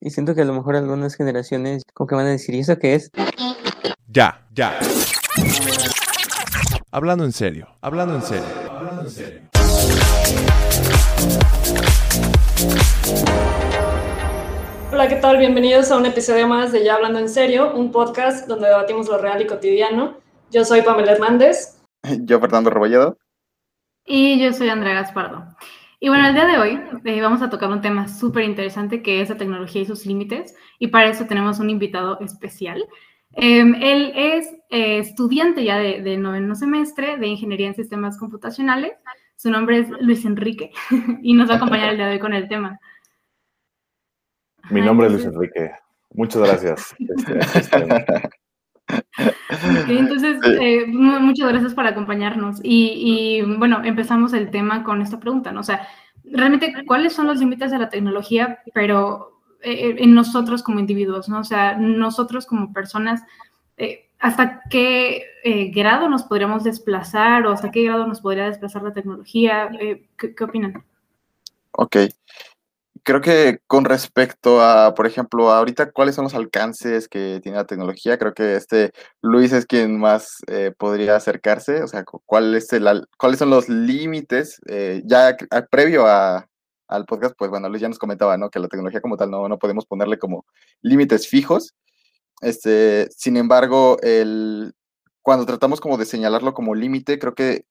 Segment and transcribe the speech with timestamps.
[0.00, 2.78] Y siento que a lo mejor algunas generaciones como que van a decir, ¿y eso
[2.78, 3.10] qué es?
[4.06, 4.78] Ya, ya.
[6.92, 9.40] Hablando en serio, hablando en serio, hablando en serio.
[14.92, 15.38] Hola, ¿qué tal?
[15.38, 19.18] Bienvenidos a un episodio más de Ya Hablando en Serio, un podcast donde debatimos lo
[19.18, 20.16] real y cotidiano.
[20.52, 21.76] Yo soy Pamela Hernández.
[22.20, 23.18] Yo, Fernando Rebolledo.
[24.06, 25.44] Y yo soy Andrea Gaspardo.
[26.00, 29.20] Y bueno, el día de hoy eh, vamos a tocar un tema súper interesante que
[29.20, 30.54] es la tecnología y sus límites.
[30.78, 32.86] Y para eso tenemos un invitado especial.
[33.32, 38.92] Eh, él es eh, estudiante ya de, de, noveno semestre de Ingeniería en Sistemas Computacionales.
[39.36, 40.70] Su nombre es Luis Enrique
[41.22, 42.78] y nos va a acompañar el día de hoy con el tema.
[44.70, 45.72] Mi nombre es Luis Enrique.
[46.14, 46.94] Muchas gracias.
[47.08, 48.30] Este, este,
[49.82, 52.60] Okay, entonces, eh, muchas gracias por acompañarnos.
[52.62, 55.60] Y, y, bueno, empezamos el tema con esta pregunta, ¿no?
[55.60, 55.86] O sea,
[56.24, 61.40] realmente, ¿cuáles son los límites de la tecnología, pero eh, en nosotros como individuos, ¿no?
[61.40, 63.22] O sea, nosotros como personas,
[63.76, 68.82] eh, ¿hasta qué eh, grado nos podríamos desplazar o hasta qué grado nos podría desplazar
[68.82, 69.68] la tecnología?
[70.16, 70.84] ¿qué, ¿Qué opinan?
[71.72, 71.96] Ok
[73.08, 77.64] creo que con respecto a, por ejemplo, ahorita cuáles son los alcances que tiene la
[77.64, 78.92] tecnología, creo que este
[79.22, 82.62] Luis es quien más eh, podría acercarse, o sea, cuál
[83.16, 85.34] cuáles son los límites, eh, ya
[85.70, 86.48] previo a,
[86.86, 88.50] al podcast, pues bueno, Luis ya nos comentaba, ¿no?
[88.50, 90.44] Que la tecnología como tal no, no podemos ponerle como
[90.82, 91.74] límites fijos,
[92.42, 94.74] este, sin embargo, el,
[95.22, 97.64] cuando tratamos como de señalarlo como límite, creo que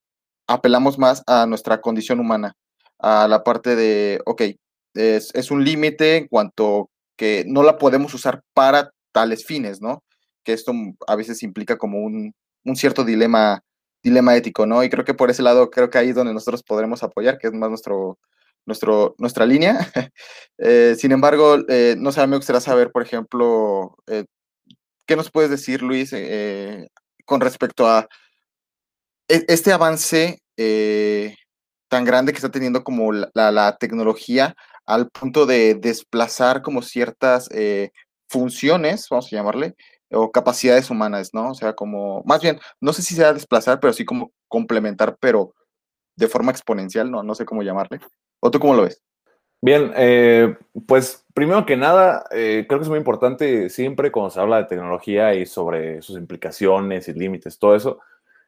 [0.47, 2.55] apelamos más a nuestra condición humana,
[2.97, 4.41] a la parte de, ok,
[4.97, 10.03] es, es un límite en cuanto que no la podemos usar para tales fines, ¿no?
[10.43, 10.71] Que esto
[11.07, 13.63] a veces implica como un, un cierto dilema,
[14.03, 14.83] dilema ético, ¿no?
[14.83, 17.47] Y creo que por ese lado, creo que ahí es donde nosotros podremos apoyar, que
[17.47, 18.19] es más nuestro,
[18.65, 19.79] nuestro, nuestra línea.
[20.59, 24.25] eh, sin embargo, eh, no sé, me gustaría saber, por ejemplo, eh,
[25.07, 26.11] ¿qué nos puedes decir, Luis,
[27.25, 28.07] con respecto a
[29.27, 30.39] e, este avance
[31.89, 34.55] tan grande que está teniendo como la, la tecnología
[34.87, 37.91] al punto de desplazar como ciertas eh,
[38.27, 39.75] funciones, vamos a llamarle,
[40.09, 41.51] o capacidades humanas, ¿no?
[41.51, 45.53] O sea, como, más bien, no sé si sea desplazar, pero sí como complementar, pero
[46.15, 47.99] de forma exponencial, no, no sé cómo llamarle.
[48.39, 49.03] ¿O tú cómo lo ves?
[49.61, 50.55] Bien, eh,
[50.87, 54.65] pues primero que nada, eh, creo que es muy importante siempre cuando se habla de
[54.65, 57.99] tecnología y sobre sus implicaciones y límites, todo eso,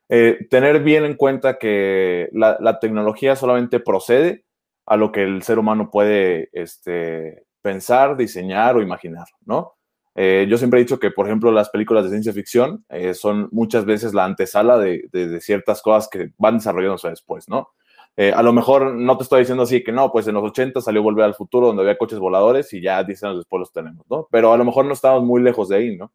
[0.07, 4.45] eh, tener bien en cuenta que la, la tecnología solamente procede
[4.89, 9.75] a lo que el ser humano puede este, pensar, diseñar o imaginar, ¿no?
[10.16, 13.47] Eh, yo siempre he dicho que, por ejemplo, las películas de ciencia ficción eh, son
[13.51, 17.69] muchas veces la antesala de, de, ciertas cosas que van desarrollándose después, ¿no?
[18.17, 20.81] Eh, a lo mejor no te estoy diciendo así que no, pues en los 80
[20.81, 24.06] salió Volver al Futuro, donde había coches voladores y ya 10 años después los tenemos,
[24.09, 24.27] ¿no?
[24.31, 26.11] Pero a lo mejor no estamos muy lejos de ahí, ¿no?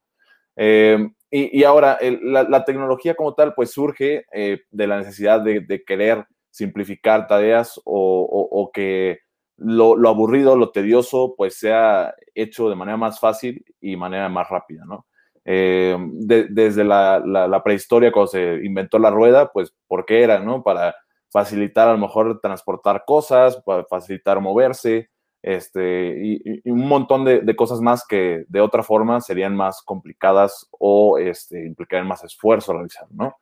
[0.56, 5.82] Y, y, ahora, la, la, tecnología como tal, pues surge de la necesidad de, de
[5.82, 9.18] querer simplificar tareas o, o, que
[9.56, 14.48] lo, lo, aburrido, lo tedioso, pues sea hecho de manera más fácil y manera más
[14.48, 15.04] rápida, ¿no?
[15.44, 20.22] Eh, de, desde la, la, la, prehistoria, cuando se inventó la rueda, pues, ¿por qué
[20.22, 20.62] era, no?
[20.62, 20.94] Para
[21.28, 25.10] facilitar a lo mejor transportar cosas, para facilitar moverse,
[25.42, 29.82] este, y, y un montón de, de, cosas más que de otra forma serían más
[29.82, 33.34] complicadas o este, implicarían más esfuerzo realizar, ¿no?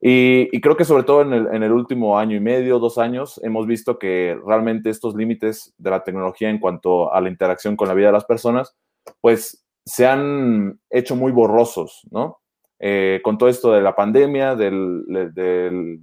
[0.00, 3.98] Y, creo que sobre todo en el, último año y medio, dos años, hemos visto
[3.98, 8.06] que realmente estos límites de la tecnología en cuanto a la interacción con la vida
[8.06, 8.76] de las personas,
[9.20, 12.38] pues se han hecho muy borrosos, ¿no?
[12.78, 15.04] Eh, con todo esto de la pandemia, del,
[15.34, 16.00] del,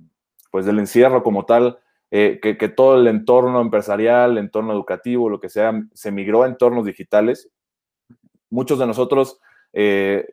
[0.51, 1.79] pues del encierro como tal,
[2.11, 6.43] eh, que, que, todo el entorno empresarial, el entorno educativo, lo que sea, se migró
[6.43, 7.49] a entornos digitales.
[8.49, 9.39] Muchos de nosotros
[9.75, 10.25] eh,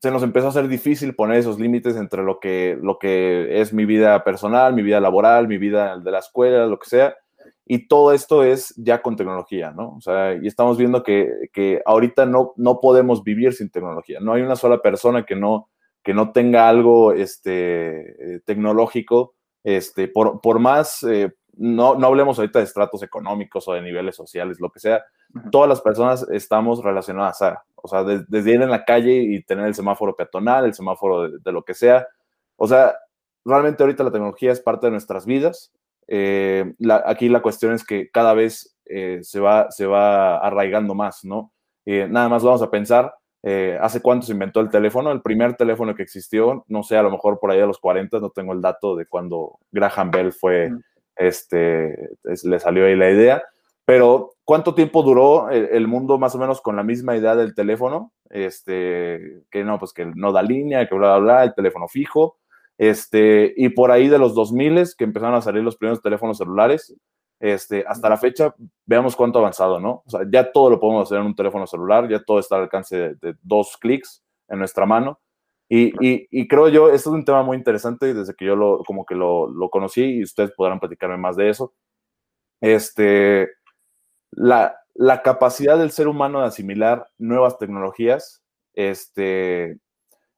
[0.00, 3.72] se nos empezó a hacer difícil poner esos límites entre lo que, lo que es
[3.72, 7.16] mi vida personal, mi vida laboral, mi vida de la escuela, lo que sea.
[7.66, 9.96] Y todo esto es ya con tecnología, ¿no?
[9.96, 14.20] O sea, y estamos viendo que, que ahorita no, no podemos vivir sin tecnología.
[14.20, 15.68] No hay una sola persona que no,
[16.02, 22.58] que no tenga algo este, tecnológico, este, por, por más eh, no, no hablemos ahorita
[22.58, 25.04] de estratos económicos o de niveles sociales, lo que sea,
[25.50, 29.66] todas las personas estamos relacionadas a, o sea, desde ir en la calle y tener
[29.66, 32.06] el semáforo peatonal, el semáforo de, lo que sea,
[32.56, 32.94] o sea,
[33.44, 35.72] realmente ahorita la tecnología es parte de nuestras vidas.
[36.06, 36.74] Eh,
[37.06, 41.52] aquí la cuestión es que cada vez eh, se, va, se va arraigando más, ¿no?
[41.84, 43.14] Eh, nada más vamos a pensar,
[43.80, 45.10] ¿hace cuánto se inventó el teléfono?
[45.10, 48.20] El primer teléfono que existió, no sé, a lo mejor por ahí a los 40,
[48.20, 50.70] no tengo el dato de cuando Graham Bell fue,
[51.16, 53.42] este, le salió ahí la idea,
[53.84, 58.12] pero ¿cuánto tiempo duró el, mundo más o menos con la misma idea del teléfono?
[58.30, 62.38] Este, que no, pues que no da línea, que bla, bla, bla, el teléfono fijo.
[62.78, 66.94] Este, y por ahí de los 2000 que empezaron a salir los primeros teléfonos celulares,
[67.40, 68.54] este, hasta la fecha,
[68.86, 70.04] veamos cuánto ha avanzado, ¿no?
[70.30, 73.34] Ya todo lo podemos hacer en un teléfono celular, ya todo está al alcance de
[73.42, 75.18] dos clics en nuestra mano.
[75.74, 79.14] Y, creo yo, esto es un tema muy interesante desde que yo lo, como que
[79.14, 81.72] lo, conocí y ustedes podrán platicarme más de eso.
[82.60, 83.48] Este,
[84.32, 84.76] la,
[85.24, 88.42] capacidad del ser humano de asimilar nuevas tecnologías
[88.74, 89.78] este,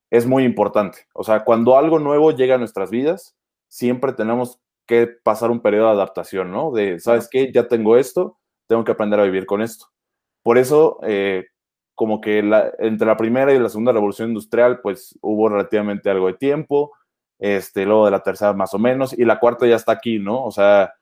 [0.09, 0.99] es muy importante.
[1.13, 3.35] O sea, cuando algo nuevo llega a nuestras vidas,
[3.67, 6.71] siempre tenemos que pasar un periodo de adaptación, ¿no?
[6.71, 7.51] De, ¿sabes qué?
[7.51, 9.87] Ya tengo esto, tengo que aprender a vivir con esto.
[10.43, 11.47] Por eso, eh,
[11.95, 12.39] como que
[12.79, 16.91] entre la primera y la segunda revolución industrial, pues hubo relativamente algo de tiempo,
[17.39, 20.43] este, luego de la tercera más o menos, y la cuarta ya está aquí, ¿no?
[20.43, 20.93] O sea,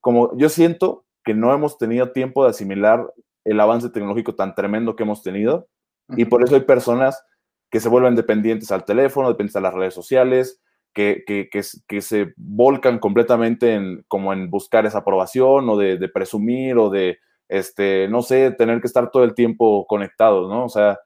[0.00, 3.12] como yo siento que no hemos tenido tiempo de asimilar
[3.44, 5.68] el avance tecnológico tan tremendo que hemos tenido,
[6.10, 7.24] y por eso hay personas
[7.70, 10.60] que se vuelven dependientes al teléfono, dependientes a las redes sociales,
[10.92, 16.76] que, que, que, se volcan completamente en, como en buscar esa aprobación o de presumir
[16.76, 17.18] o de
[17.52, 20.64] este, no sé, tener que estar todo el tiempo conectados, ¿no?
[20.64, 20.98] O sea,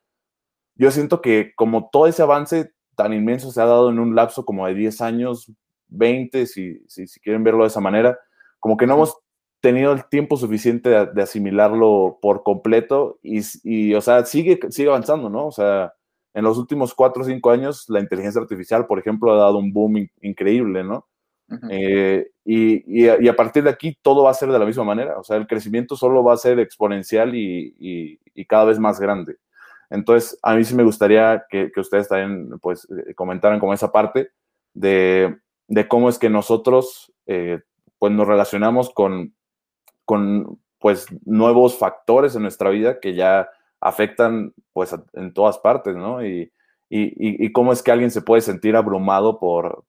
[0.76, 4.44] yo siento que como todo ese avance tan inmenso se ha dado en un lapso
[4.44, 5.50] como de 10 años,
[5.88, 8.16] 20, si, si, si quieren verlo de esa manera,
[8.60, 9.19] como que no hemos
[9.60, 15.28] tenido el tiempo suficiente de, asimilarlo por completo y, y, o sea, sigue, sigue avanzando,
[15.28, 15.49] ¿no?
[15.49, 15.94] O sea,
[16.32, 19.72] en los últimos 4 o 5 años la inteligencia artificial, por ejemplo, ha dado un
[19.72, 21.08] boom increíble, ¿no?
[21.70, 25.25] Eh, y, a, partir de aquí todo va a ser de la misma manera, o
[25.25, 29.37] sea, el crecimiento solo va a ser exponencial y, cada vez más grande.
[29.90, 34.31] Entonces, a mí sí me gustaría que, ustedes también pues, eh, comentaran como esa parte
[34.75, 35.37] de,
[35.88, 37.60] cómo es que nosotros eh,
[37.99, 39.34] pues nos relacionamos con,
[40.04, 43.49] con pues nuevos factores en nuestra vida que ya
[43.81, 46.25] afectan pues en todas partes, ¿no?
[46.25, 46.52] Y,
[46.88, 49.84] y, cómo es que alguien se puede sentir abrumado por,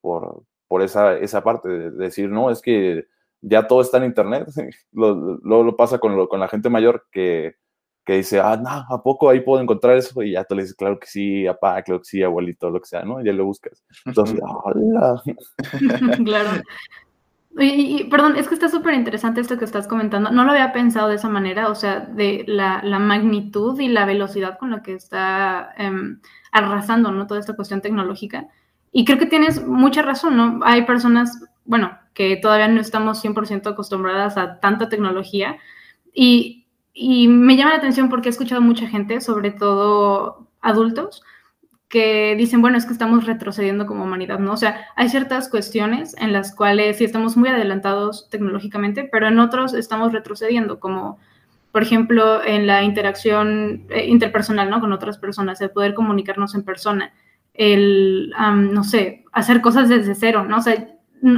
[0.67, 3.05] por esa, esa parte de decir, no, es que
[3.41, 4.47] ya todo está en Internet.
[4.91, 7.55] Luego lo, pasa con, con la gente mayor que,
[8.07, 10.23] que dice, ah, no, ¿a poco ahí puedo encontrar eso?
[10.23, 12.87] Y ya te le dices, claro que sí, papá, claro que sí, abuelito, lo que
[12.87, 13.19] sea, ¿no?
[13.21, 13.83] Y ya lo buscas.
[14.05, 15.21] Entonces, hola.
[16.25, 16.61] claro.
[17.59, 20.31] Y, perdón, es que está súper interesante esto que estás comentando.
[20.31, 24.05] No lo había pensado de esa manera, o sea, de la, la magnitud y la
[24.05, 26.21] velocidad con la que está em,
[26.51, 27.27] arrasando, ¿no?
[27.27, 28.47] Toda esta cuestión tecnológica.
[28.97, 30.59] Y creo que tienes mucha razón, ¿no?
[30.63, 35.57] Hay personas, bueno, que todavía no estamos 100% acostumbradas a tanta tecnología
[36.15, 36.65] y,
[36.95, 41.21] y me llama la atención porque he escuchado mucha gente, sobre todo adultos,
[41.89, 44.53] que dicen, bueno, es que estamos retrocediendo como humanidad, ¿no?
[44.53, 49.37] O sea, hay ciertas cuestiones en las cuales sí estamos muy adelantados tecnológicamente, pero en
[49.37, 51.19] otros estamos retrocediendo, como
[51.71, 54.79] por ejemplo en la interacción eh, interpersonal, ¿no?
[54.79, 57.13] Con otras personas, el poder comunicarnos en persona
[57.57, 58.31] el,
[58.71, 60.57] no sé, hacer cosas desde cero, ¿no?
[60.57, 60.87] O sea,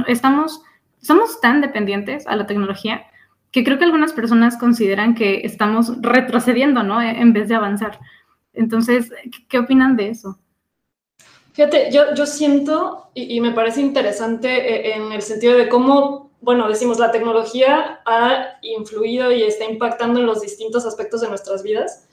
[0.06, 0.62] estamos,
[1.00, 3.06] somos tan dependientes a la tecnología
[3.50, 7.02] que creo que algunas personas consideran que estamos retrocediendo, ¿no?
[7.02, 7.98] En vez de avanzar.
[8.52, 9.10] Entonces,
[9.48, 10.38] ¿qué opinan de eso?
[11.52, 16.68] Fíjate, yo, yo siento, y, me parece interesante eh, en el sentido de cómo, bueno,
[16.68, 22.06] decimos, la tecnología ha influido y está impactando en los distintos aspectos de nuestras vidas,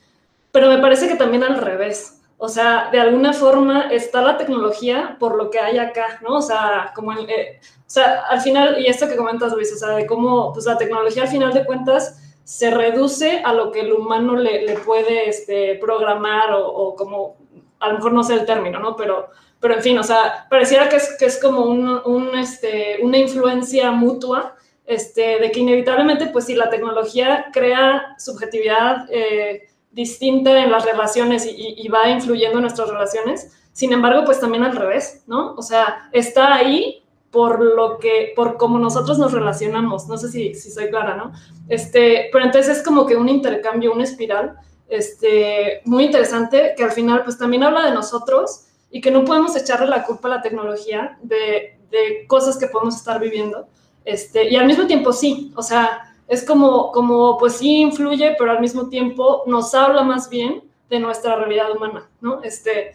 [0.50, 2.17] pero me parece que también al revés.
[2.40, 6.36] O sea, de alguna forma está la tecnología por lo que hay acá, ¿no?
[6.36, 9.96] O sea, como eh, o sea, al final, y esto que comentas, Luis, o sea,
[9.96, 13.92] de cómo pues, la tecnología al final de cuentas se reduce a lo que el
[13.92, 17.36] humano le, le puede este, programar o, como,
[17.80, 18.94] a lo mejor no sé el término, ¿no?
[18.94, 22.98] Pero, pero en fin, o sea, pareciera que es, que es como un, un, este,
[23.02, 24.54] una influencia mutua,
[24.86, 31.46] este, de que inevitablemente, pues si la tecnología crea subjetividad, eh, distinta en las relaciones
[31.46, 33.52] y, va influyendo en nuestras relaciones.
[33.72, 35.54] Sin embargo, pues también al revés, ¿no?
[35.54, 40.08] O sea, está ahí por lo que, por cómo nosotros nos relacionamos.
[40.08, 41.32] No sé si, si soy clara, ¿no?
[41.68, 44.56] Este, pero entonces es como que un intercambio, una espiral,
[44.88, 49.54] este, muy interesante, que al final pues también habla de nosotros y que no podemos
[49.56, 53.68] echarle la culpa a la tecnología de, de cosas que podemos estar viviendo,
[54.04, 58.52] Este, y al mismo tiempo sí, o sea, es como, como, pues sí influye, pero
[58.52, 62.42] al mismo tiempo nos habla más bien de nuestra realidad humana, ¿no?
[62.42, 62.94] Este,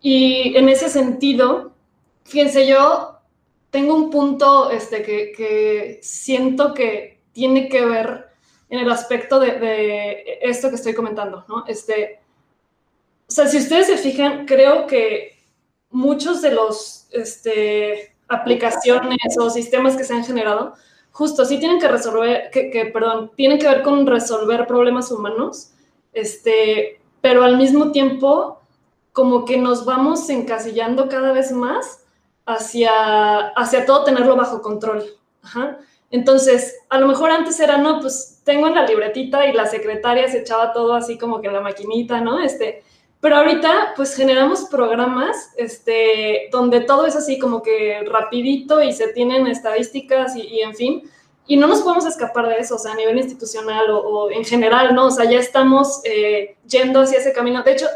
[0.00, 1.72] y en ese sentido,
[2.24, 3.18] fíjense, yo
[3.70, 8.28] tengo un punto este, que, que siento que tiene que ver
[8.70, 11.64] en el aspecto de, de, esto que estoy comentando, ¿no?
[11.66, 12.20] Este,
[13.28, 15.36] o sea, si ustedes se fijan, creo que
[15.90, 20.74] muchos de los este, aplicaciones o sistemas que se han generado,
[21.18, 25.72] justo sí tienen que resolver, que, perdón, tienen que ver con resolver problemas humanos,
[26.12, 28.60] este, pero al mismo tiempo
[29.12, 32.04] como que nos vamos encasillando cada vez más
[32.46, 35.06] hacia, hacia todo tenerlo bajo control.
[35.42, 35.78] Ajá.
[36.12, 40.28] Entonces, a lo mejor antes era, no, pues tengo en la libretita y la secretaria
[40.28, 42.38] se echaba todo así como que en la maquinita, ¿no?
[42.38, 42.84] Este,
[43.20, 49.08] pero ahorita, pues generamos programas este, donde todo es así como que rapidito y se
[49.08, 51.10] tienen estadísticas y, y en fin,
[51.48, 54.44] y no nos podemos escapar de eso, o sea, a nivel institucional o, o en
[54.44, 55.06] general, ¿no?
[55.06, 57.62] O sea, ya estamos eh, yendo hacia ese camino.
[57.62, 57.86] De hecho,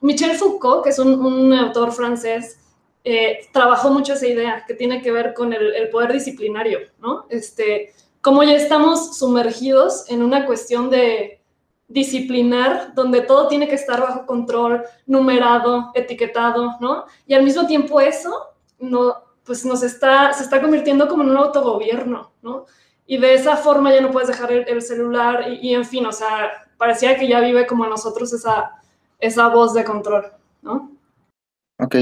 [0.00, 2.58] Michel Foucault, que es un, un autor francés,
[3.04, 7.26] eh, trabajó mucho esa idea que tiene que ver con el, el, poder disciplinario, ¿no?
[7.30, 11.40] Este, cómo ya estamos sumergidos en una cuestión de
[11.88, 17.04] disciplinar, donde todo tiene que estar bajo control, numerado, etiquetado, ¿no?
[17.26, 19.14] Y al mismo tiempo eso no,
[19.44, 22.66] pues nos está, se está convirtiendo como en un autogobierno, ¿no?
[23.06, 26.12] Y de esa forma ya no puedes dejar el, el celular y, en fin, o
[26.12, 28.72] sea, parecía que ya vive como nosotros esa,
[29.20, 30.90] esa voz de control, ¿no?
[31.78, 31.96] Ok.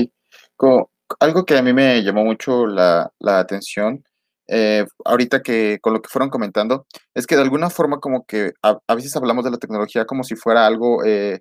[1.21, 4.03] Algo que a mí me llamó mucho la, la atención,
[4.49, 8.53] eh, ahorita que con lo que fueron comentando, es que de alguna forma como que
[8.63, 11.41] a, veces hablamos de la tecnología como si fuera algo eh,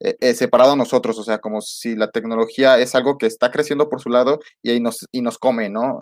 [0.00, 3.88] eh, separado a nosotros, o sea, como si la tecnología es algo que está creciendo
[3.88, 6.00] por su lado y ahí nos, y nos come, ¿no?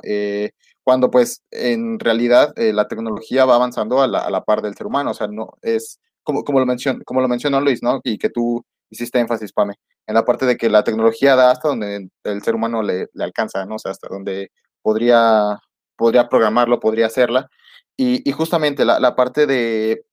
[0.83, 4.87] Cuando pues en realidad la tecnología va avanzando a la, a la, par del ser
[4.87, 8.01] humano, o sea, no es como, como, lo, mencion, como lo mencionó Luis, ¿no?
[8.05, 9.75] Y que tú hiciste énfasis, Pame,
[10.07, 13.25] en la parte de que la tecnología da hasta donde el ser humano le, le
[13.25, 13.77] alcanza, ¿no?
[13.77, 14.51] O sea, hasta donde
[14.83, 15.59] podría,
[16.01, 17.51] podría programarlo, podría hacerla.
[17.97, 20.07] Y, justamente la, parte de,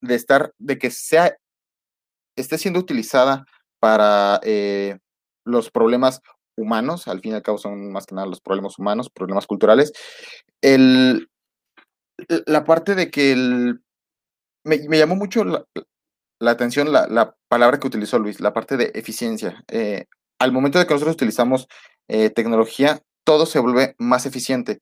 [0.00, 1.36] de estar, de que sea
[2.34, 3.44] esté siendo utilizada
[3.78, 4.98] para eh,
[5.44, 6.22] los problemas
[6.56, 9.92] humanos, al fin y al cabo son más que nada los problemas humanos, problemas culturales,
[10.62, 11.28] el,
[12.46, 13.82] la parte de que el,
[14.64, 19.62] me, llamó mucho la, atención la, la, palabra que utilizó Luis, la parte de eficiencia.
[19.68, 20.06] Eh,
[20.38, 21.68] al momento de que nosotros utilizamos
[22.08, 24.80] eh, tecnología, todo se vuelve más eficiente.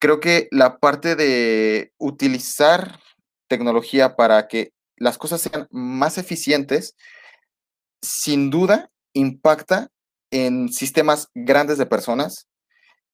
[0.00, 3.00] Creo que la parte de utilizar
[3.48, 6.96] tecnología para que las cosas sean más eficientes,
[8.02, 9.88] sin duda impacta
[10.30, 12.48] en sistemas grandes de personas,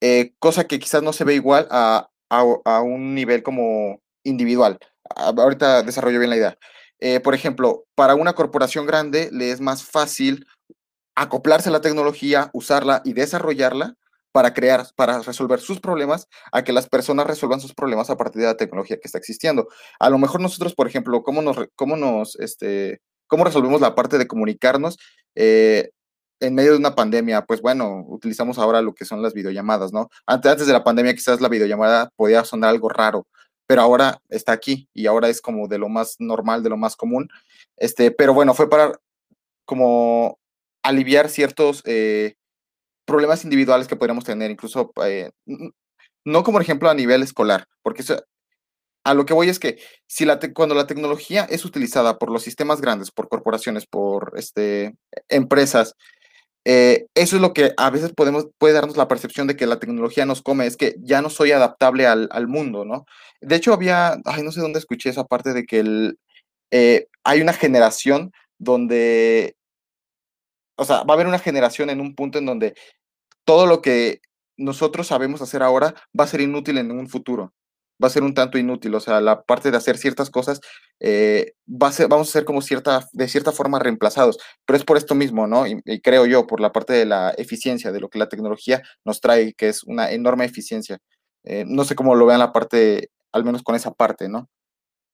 [0.01, 4.79] eh, cosa que quizás no se ve igual a, a, un nivel como individual.
[5.17, 6.59] ahorita desarrollo bien la idea.
[7.01, 10.47] Eh, por ejemplo, para una corporación grande le es más fácil
[11.17, 13.97] acoplarse a la tecnología, usarla y desarrollarla
[14.37, 18.43] para crear, para resolver sus problemas, a que las personas resuelvan sus problemas a partir
[18.43, 19.67] de la tecnología que está existiendo.
[19.99, 24.19] A lo mejor nosotros, por ejemplo, ¿cómo nos, cómo nos, este, cómo resolvemos la parte
[24.19, 24.99] de comunicarnos?
[25.37, 25.89] Eh,
[26.41, 30.11] en medio de una pandemia, pues bueno, utilizamos ahora lo que son las videollamadas, ¿no?
[30.27, 33.27] Antes, de la pandemia quizás la videollamada podía sonar algo raro,
[33.67, 36.95] pero ahora está aquí y ahora es como de lo más normal, de lo más
[36.95, 37.31] común.
[37.79, 38.93] Este, pero bueno, fue para
[39.65, 40.39] como
[40.83, 42.35] aliviar ciertos eh,
[43.07, 45.31] problemas individuales que podríamos tener, incluso eh,
[46.25, 48.23] no como ejemplo a nivel escolar, porque eso,
[49.05, 52.43] a lo que voy es que si la cuando la tecnología es utilizada por los
[52.43, 54.97] sistemas grandes, por corporaciones, por este,
[55.29, 55.95] empresas,
[56.65, 59.79] eh, eso es lo que a veces podemos, puede darnos la percepción de que la
[59.79, 63.07] tecnología nos come, es que ya no soy adaptable al, al mundo, ¿no?
[63.41, 66.19] De hecho, había, ay, no sé dónde escuché esa parte de que el,
[66.73, 69.56] eh, hay una generación donde
[70.77, 72.75] o sea, va a haber una generación en un punto en donde
[73.45, 74.21] todo lo que
[74.57, 77.55] nosotros sabemos hacer ahora va a ser inútil en un futuro.
[78.03, 78.95] Va a ser un tanto inútil.
[78.95, 80.61] O sea, la parte de hacer ciertas cosas
[81.01, 84.39] eh, va a ser, vamos a ser como cierta, de cierta forma reemplazados.
[84.67, 85.67] Pero es por esto mismo, ¿no?
[85.67, 88.83] Y, y, creo yo, por la parte de la eficiencia, de lo que la tecnología
[89.05, 90.99] nos trae, que es una enorme eficiencia.
[91.45, 94.51] Eh, no sé cómo lo vean la parte, al menos con esa parte, ¿no?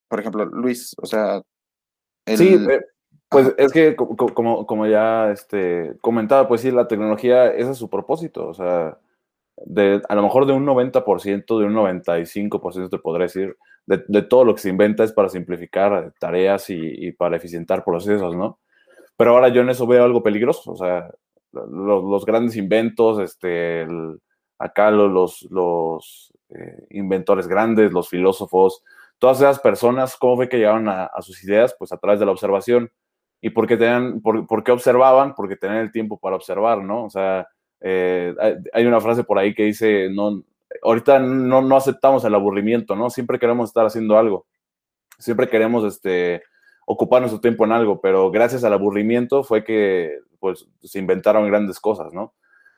[0.08, 1.42] Por ejemplo, Luis, o sea.
[2.26, 2.58] El, sí,
[3.32, 7.90] pues es que como, como ya este, comentaba, pues sí, la tecnología ese es su
[7.90, 8.98] propósito, o sea,
[9.56, 14.22] de, a lo mejor de un 90%, de un 95% te podré decir, de, de,
[14.22, 18.58] todo lo que se inventa es para simplificar tareas y, para eficientar procesos, ¿no?
[19.16, 21.10] Pero ahora yo en eso veo algo peligroso, o sea,
[21.52, 23.86] los, grandes inventos, este,
[24.58, 28.82] acá los, los, eh, inventores grandes, los filósofos,
[29.22, 31.76] todas esas personas, ¿cómo fue que llegaron a, sus ideas?
[31.78, 32.90] Pues a través de la observación.
[33.44, 35.34] ¿Y por qué, tenían, por, qué observaban?
[35.34, 37.04] Porque tenían el tiempo para observar, ¿no?
[37.04, 37.48] O sea,
[37.80, 38.34] eh,
[38.72, 40.44] hay una frase por ahí que dice, no,
[40.80, 43.10] ahorita no, no aceptamos el aburrimiento, ¿no?
[43.10, 44.46] Siempre queremos estar haciendo algo.
[45.18, 46.44] Siempre queremos este,
[46.86, 51.80] ocupar nuestro tiempo en algo, pero gracias al aburrimiento fue que pues, se inventaron grandes
[51.80, 52.34] cosas, ¿no?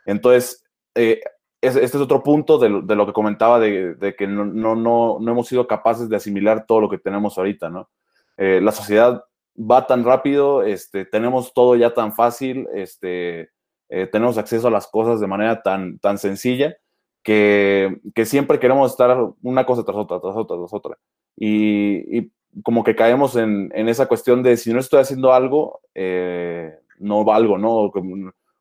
[0.06, 1.21] Entonces, eh,
[1.61, 5.66] este es otro punto de lo, que comentaba de, que no, no, no, hemos sido
[5.66, 7.90] capaces de asimilar todo lo que tenemos ahorita, ¿no?
[8.37, 9.25] Eh, la sociedad
[9.56, 13.50] va tan rápido, este, tenemos todo ya tan fácil, este,
[13.88, 16.76] eh, tenemos acceso a las cosas de manera tan, tan sencilla
[17.23, 20.99] que, que, siempre queremos estar una cosa tras otra, tras otra, tras otra.
[21.37, 22.32] Y, y
[22.62, 27.25] como que caemos en, en, esa cuestión de si no estoy haciendo algo, eh, no
[27.25, 27.90] valgo, ¿no?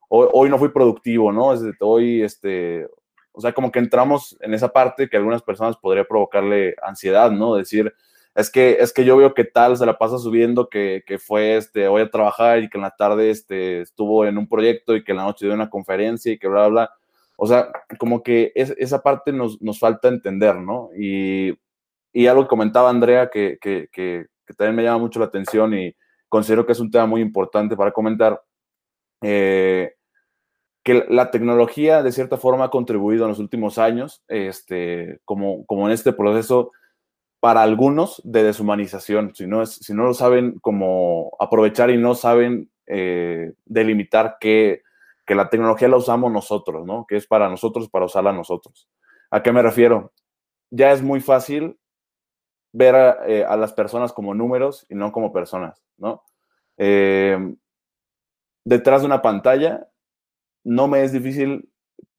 [0.10, 1.54] Hoy, hoy, no fui productivo, ¿no?
[1.82, 2.88] Hoy, este,
[3.32, 7.32] o sea, como que entramos en esa parte que a algunas personas podría provocarle ansiedad,
[7.32, 7.56] ¿no?
[7.56, 7.94] Decir,
[8.36, 11.58] es que, es que yo veo que tal se la pasa subiendo, que, que fue,
[11.58, 15.04] este, voy a trabajar y que en la tarde este, estuvo en un proyecto y
[15.04, 16.92] que en la noche dio una conferencia y que bla, bla.
[17.36, 20.90] O sea, como que es, esa parte nos, nos falta entender, ¿no?
[20.98, 21.58] Y
[22.14, 25.96] y algo que comentaba Andrea que, que, que, también me llama mucho la atención y
[26.30, 28.40] considero que es un tema muy importante para comentar,
[29.22, 29.96] eh,
[30.84, 35.88] que la tecnología de cierta forma ha contribuido en los últimos años, este, como, como
[35.88, 36.72] en este proceso
[37.44, 42.16] para algunos de deshumanización, si no, es, si no lo saben como aprovechar y no
[42.16, 44.82] saben eh, delimitar que,
[45.26, 47.06] que la tecnología la usamos nosotros, ¿no?
[47.06, 48.88] Que es para nosotros, para usarla nosotros.
[49.30, 50.14] ¿A qué me refiero?
[50.72, 51.78] Ya es muy fácil
[52.72, 56.24] ver eh, a, las personas como números y no como personas, ¿no?
[56.78, 57.38] Eh,
[58.64, 59.90] detrás de una pantalla
[60.64, 61.70] no me es difícil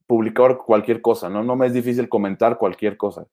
[0.06, 1.42] publicar cualquier cosa, ¿no?
[1.42, 3.26] No me es difícil comentar cualquier cosa.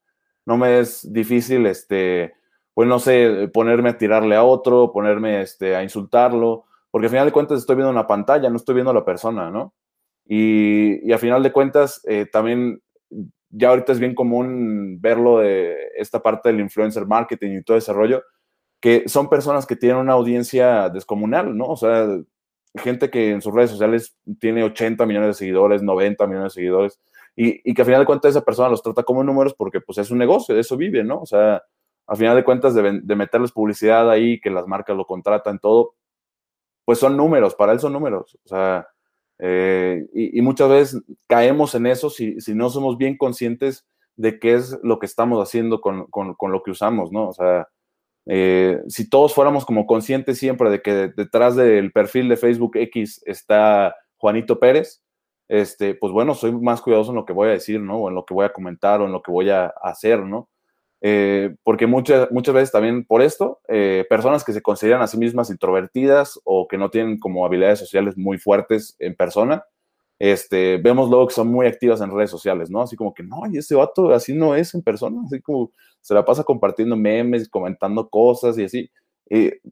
[0.46, 2.34] No me es difícil, este,
[2.74, 7.26] pues no sé, ponerme a tirarle a otro, ponerme este, a insultarlo, porque al final
[7.28, 9.74] de cuentas estoy viendo una pantalla, no estoy viendo a la persona, ¿no?
[10.26, 12.82] Y, y a final de cuentas eh, también
[13.52, 17.94] ya ahorita es bien común verlo de esta parte del influencer marketing y todo ese
[17.94, 18.24] rollo,
[18.80, 21.66] que son personas que tienen una audiencia descomunal, ¿no?
[21.66, 22.08] O sea,
[22.76, 27.00] gente que en sus redes sociales tiene 80 millones de seguidores, 90 millones de seguidores,
[27.36, 29.98] y, y que a final de cuentas esa persona los trata como números porque pues
[29.98, 31.22] es un negocio, de eso vive, ¿no?
[31.22, 31.64] O sea,
[32.08, 35.96] a final de cuentas de, de meterles publicidad ahí, que las marcas lo contratan, todo,
[36.86, 38.88] pues son números, para él son números, o sea,
[39.44, 44.54] eh, y, muchas veces caemos en eso si, si, no somos bien conscientes de qué
[44.54, 47.30] es lo que estamos haciendo con, con, con lo que usamos, ¿no?
[47.30, 47.68] O sea,
[48.28, 53.24] eh, si todos fuéramos como conscientes siempre de que detrás del perfil de Facebook X
[53.26, 55.02] está Juanito Pérez,
[55.52, 57.98] este, pues bueno, soy más cuidadoso en lo que voy a decir, ¿no?
[57.98, 60.50] O en lo que voy a comentar o en lo que voy a hacer, ¿no?
[61.02, 65.18] Eh, porque muchas, muchas veces también por esto, eh, personas que se consideran a sí
[65.18, 69.66] mismas introvertidas o que no tienen como habilidades sociales muy fuertes en persona,
[70.20, 72.82] este, vemos luego que son muy activas en redes sociales, ¿no?
[72.84, 76.14] Así como que, no, y ese vato así no es en persona, así como se
[76.14, 78.90] la pasa compartiendo memes, comentando cosas y así.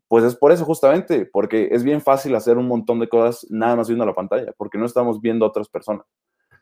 [0.07, 3.75] Pues es por eso justamente, porque es bien fácil hacer un montón de cosas nada
[3.75, 6.05] más viendo la pantalla, porque no estamos viendo a otras personas.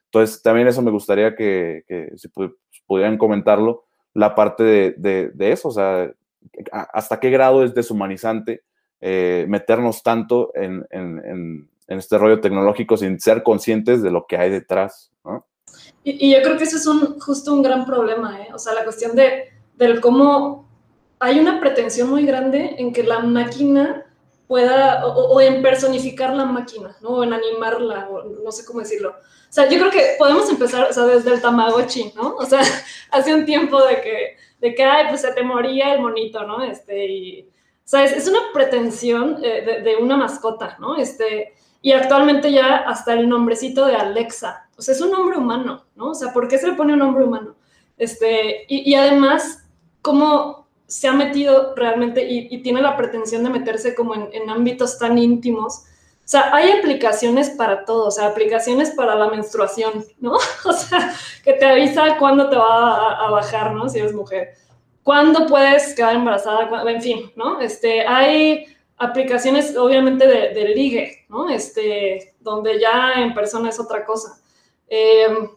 [0.05, 2.29] Entonces, también eso me gustaría que, que si
[2.88, 3.83] pudieran comentarlo,
[4.17, 4.63] la parte
[4.97, 6.12] de, eso, o sea,
[6.71, 8.63] hasta qué grado es deshumanizante
[8.99, 15.12] eh, meternos tanto en, este rollo tecnológico sin ser conscientes de lo que hay detrás,
[15.23, 15.45] ¿no?
[16.03, 18.47] Y, yo creo que eso es un, justo un gran problema, ¿eh?
[18.53, 20.66] O sea, la cuestión de, del cómo
[21.19, 24.06] hay una pretensión muy grande en que la máquina
[24.47, 27.10] pueda, o, en personificar la máquina, ¿no?
[27.10, 29.10] O en animarla, o no sé cómo decirlo.
[29.10, 32.36] O sea, yo creo que podemos empezar, o sea, desde el Tamagotchi, ¿no?
[32.36, 32.62] O sea,
[33.12, 36.63] hace un tiempo de que, de que, ay, pues se te moría el monito, ¿no?
[36.63, 40.95] Este, y, o sea, es, una pretensión eh, de, de, una mascota, ¿no?
[40.97, 45.86] Este, y actualmente ya hasta el nombrecito de Alexa, o sea, es un nombre humano,
[45.95, 46.12] ¿no?
[46.12, 47.56] O sea, ¿por qué se le pone un nombre humano?
[47.97, 49.67] Este, y, y además,
[50.01, 55.17] ¿cómo se ha metido realmente y, tiene la pretensión de meterse como en, ámbitos tan
[55.17, 55.80] íntimos.
[55.80, 60.34] O sea, hay aplicaciones para todo, o sea, aplicaciones para la menstruación, ¿no?
[60.65, 63.89] O sea, que te avisa cuándo te va a, bajar, ¿no?
[63.89, 64.54] Si eres mujer.
[65.04, 67.60] Cuándo puedes quedar embarazada, en fin, ¿no?
[67.62, 68.65] Este, hay
[68.97, 71.50] aplicaciones, obviamente, de, ligue, ¿no?
[71.50, 74.39] Este, donde ya en persona es otra cosa.
[74.88, 75.50] Em,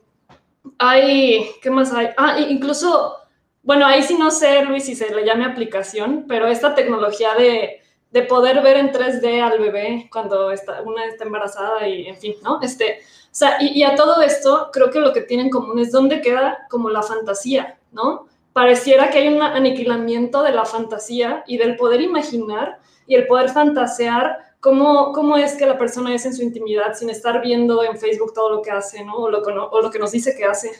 [0.79, 2.11] hay, ¿qué más hay?
[2.17, 3.20] Ah, incluso
[3.63, 7.81] bueno, ahí sí no sé, Luis, si se le llame aplicación, pero esta tecnología de,
[8.11, 12.35] de poder ver en 3D al bebé cuando está, una está embarazada y en fin,
[12.43, 12.61] ¿no?
[12.63, 15.93] Este, o sea, y, a todo esto creo que lo que tienen en común es
[15.93, 18.27] dónde queda como la fantasía, ¿no?
[18.53, 23.51] Pareciera que hay un aniquilamiento de la fantasía y del poder imaginar y el poder
[23.51, 27.97] fantasear cómo, cómo es que la persona es en su intimidad sin estar viendo en
[27.97, 29.15] Facebook todo lo que hace, ¿no?
[29.15, 30.73] O lo o lo que nos dice que hace.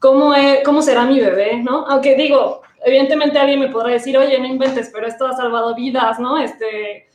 [0.00, 1.86] ¿Cómo, es, ¿Cómo será mi bebé, no?
[1.86, 6.18] Aunque digo, evidentemente alguien me podrá decir, oye, no inventes, pero esto ha salvado vidas,
[6.18, 6.38] ¿no?
[6.38, 7.06] Este,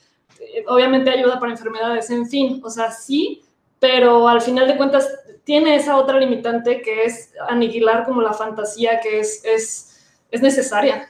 [0.68, 3.42] obviamente ayuda para enfermedades, en fin, o sea, sí,
[3.80, 5.10] pero al final de cuentas
[5.44, 11.10] tiene esa otra limitante que es aniquilar como la fantasía que es, es, es necesaria.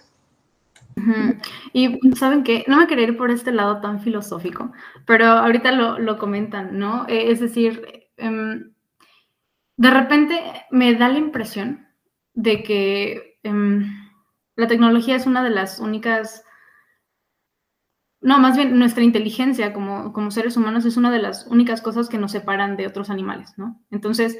[1.74, 4.72] Y saben que no me quería ir por este lado tan filosófico,
[5.06, 7.06] pero ahorita lo, lo comentan, ¿no?
[7.10, 8.75] Eh, es decir, um,
[9.78, 11.88] de repente me da la impresión
[12.34, 13.84] de que um,
[14.56, 16.44] la tecnología es una de las únicas,
[18.22, 22.10] no, más bien nuestra inteligencia como, como seres humanos es una de las únicas cosas
[22.10, 23.82] que nos separan de otros animales, ¿no?
[23.92, 24.38] Entonces,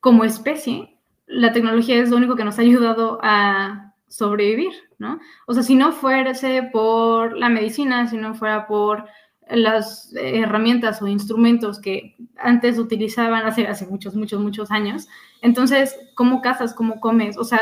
[0.00, 5.18] como especie, la tecnología es lo único que nos ha ayudado a sobrevivir, ¿no?
[5.46, 9.06] O sea, si no fuese por la medicina, si no fuera por
[9.48, 15.08] las herramientas o instrumentos que antes utilizaban hace, hace muchos, muchos, muchos años,
[15.42, 16.74] entonces, ¿cómo cazas?
[16.74, 17.38] ¿Cómo comes?
[17.38, 17.60] O sea,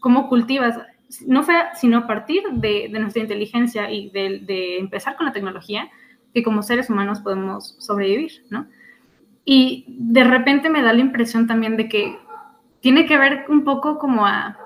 [0.00, 0.78] ¿cómo cultivas?
[1.26, 5.90] No fue sino a partir de, nuestra inteligencia y de, de, empezar con la tecnología
[6.34, 8.66] que como seres humanos podemos sobrevivir, ¿no?
[9.44, 12.18] Y de repente me da la impresión también de que
[12.80, 14.58] tiene que ver un poco como a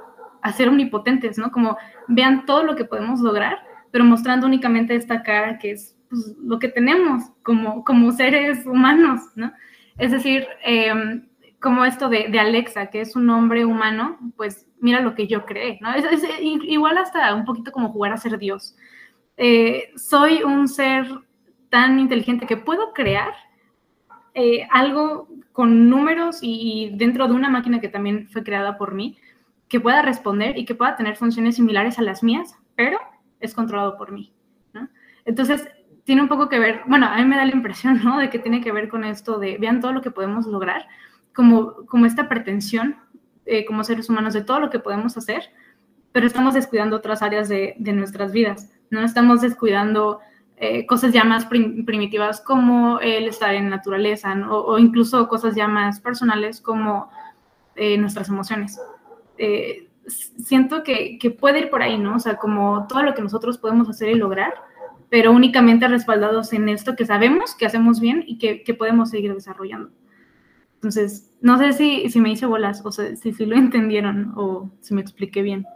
[0.46, 1.50] a ser omnipotentes, ¿no?
[1.50, 1.76] Como
[2.06, 3.58] vean todo lo que podemos lograr,
[3.90, 9.20] pero mostrando únicamente esta cara que es pues, lo que tenemos como, como seres humanos,
[9.34, 9.52] ¿no?
[9.98, 11.26] Es decir, em,
[11.60, 15.46] como esto de, de, Alexa, que es un hombre humano, pues mira lo que yo
[15.46, 15.92] creé, ¿no?
[15.94, 18.76] Es, es, igual hasta un poquito como jugar a ser Dios.
[19.36, 21.06] Eh, soy un ser
[21.70, 23.34] tan inteligente que puedo crear
[24.34, 29.18] eh, algo con números y, dentro de una máquina que también fue creada por mí,
[29.68, 32.98] que pueda responder y que pueda tener funciones similares a las mías, pero
[33.40, 34.32] es controlado por mí,
[34.72, 34.88] ¿no?
[35.24, 35.66] Entonces,
[36.06, 38.18] tiene un poco que ver, bueno, a mí me da la impresión, ¿no?
[38.18, 40.86] De que tiene que ver con esto de, vean todo lo que podemos lograr,
[41.34, 42.96] como, como esta pretensión
[43.44, 45.50] eh, como seres humanos de todo lo que podemos hacer,
[46.12, 49.00] pero estamos descuidando otras áreas de, de nuestras vidas, ¿no?
[49.02, 50.20] Estamos descuidando
[50.58, 54.56] eh, cosas ya más prim primitivas como el estar en naturaleza, ¿no?
[54.56, 57.10] o, o, incluso cosas ya más personales como
[57.74, 58.80] eh, nuestras emociones
[59.38, 62.16] eh, siento que, que, puede ir por ahí, ¿no?
[62.16, 64.54] O sea, como todo lo que nosotros podemos hacer y lograr,
[65.08, 69.34] pero únicamente respaldados en esto que sabemos, que hacemos bien y que, que podemos seguir
[69.34, 69.90] desarrollando.
[70.74, 74.94] Entonces, no sé si, si me hice bolas, o si, si lo entendieron o si
[74.94, 75.66] me expliqué bien.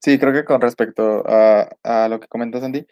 [0.00, 2.84] Sí, creo que con respecto a, a lo que comentas, Andy,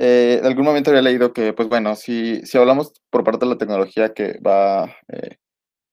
[0.00, 3.52] eh, en algún momento había leído que, pues bueno, si, si hablamos por parte de
[3.52, 5.38] la tecnología que va eh,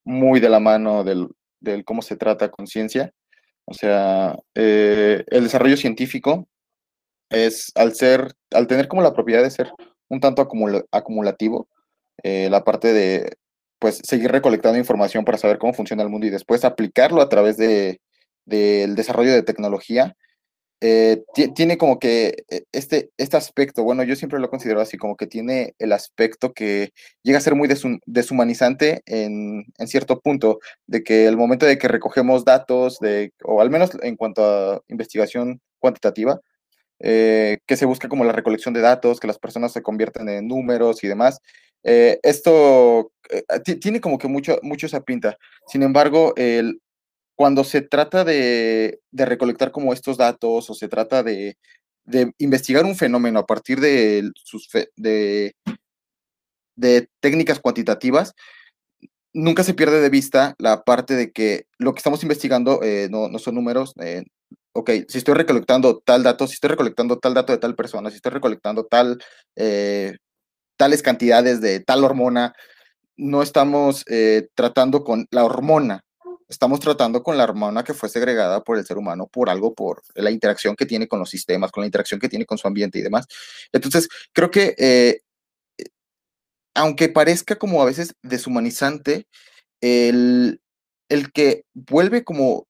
[0.04, 1.28] muy de la mano del,
[1.60, 3.12] del cómo se trata conciencia,
[3.64, 6.46] o sea, eh, el desarrollo científico
[7.30, 9.70] es al ser, al tener como la propiedad de ser
[10.08, 11.68] un tanto acumula, acumulativo,
[12.22, 13.36] eh, la parte de
[13.78, 17.56] pues seguir recolectando información para saber cómo funciona el mundo y después aplicarlo a través
[17.56, 18.00] de,
[18.46, 20.16] del desarrollo de tecnología,
[20.82, 25.16] eh, tiene como que eh, este, este aspecto, bueno, yo siempre lo considero así, como
[25.16, 27.68] que tiene el aspecto que llega a ser muy
[28.06, 33.62] deshumanizante en, en, cierto punto, de que el momento de que recogemos datos, de, o
[33.62, 36.40] al menos en cuanto a investigación cuantitativa,
[36.98, 40.48] eh, que se busca como la recolección de datos, que las personas se convierten en
[40.48, 41.40] números y demás,
[41.82, 43.42] eh, esto eh,
[43.80, 45.36] tiene como que mucho, mucho esa pinta.
[45.66, 46.80] Sin embargo, el,
[47.36, 51.58] cuando se trata de, de, recolectar como estos datos o se trata de,
[52.04, 55.54] de investigar un fenómeno a partir de, sus de,
[56.76, 58.34] de técnicas cuantitativas,
[59.34, 62.80] nunca se pierde de vista la parte de que lo que estamos investigando
[63.10, 63.94] no, no, son números.
[64.76, 68.16] Ok, si estoy recolectando tal dato, si estoy recolectando tal dato de tal persona, si
[68.16, 69.22] estoy recolectando tal,
[69.56, 70.16] eh,
[70.76, 72.54] tales cantidades de tal hormona,
[73.16, 76.04] no estamos eh, tratando con la hormona,
[76.48, 80.02] estamos tratando con la hormona que fue segregada por el ser humano por algo, por
[80.14, 82.98] la interacción que tiene con los sistemas, con la interacción que tiene con su ambiente
[82.98, 83.26] y demás.
[83.72, 85.20] Entonces, creo que eh,
[86.74, 89.26] aunque parezca como a veces deshumanizante,
[89.80, 90.60] el,
[91.08, 92.66] el que vuelve como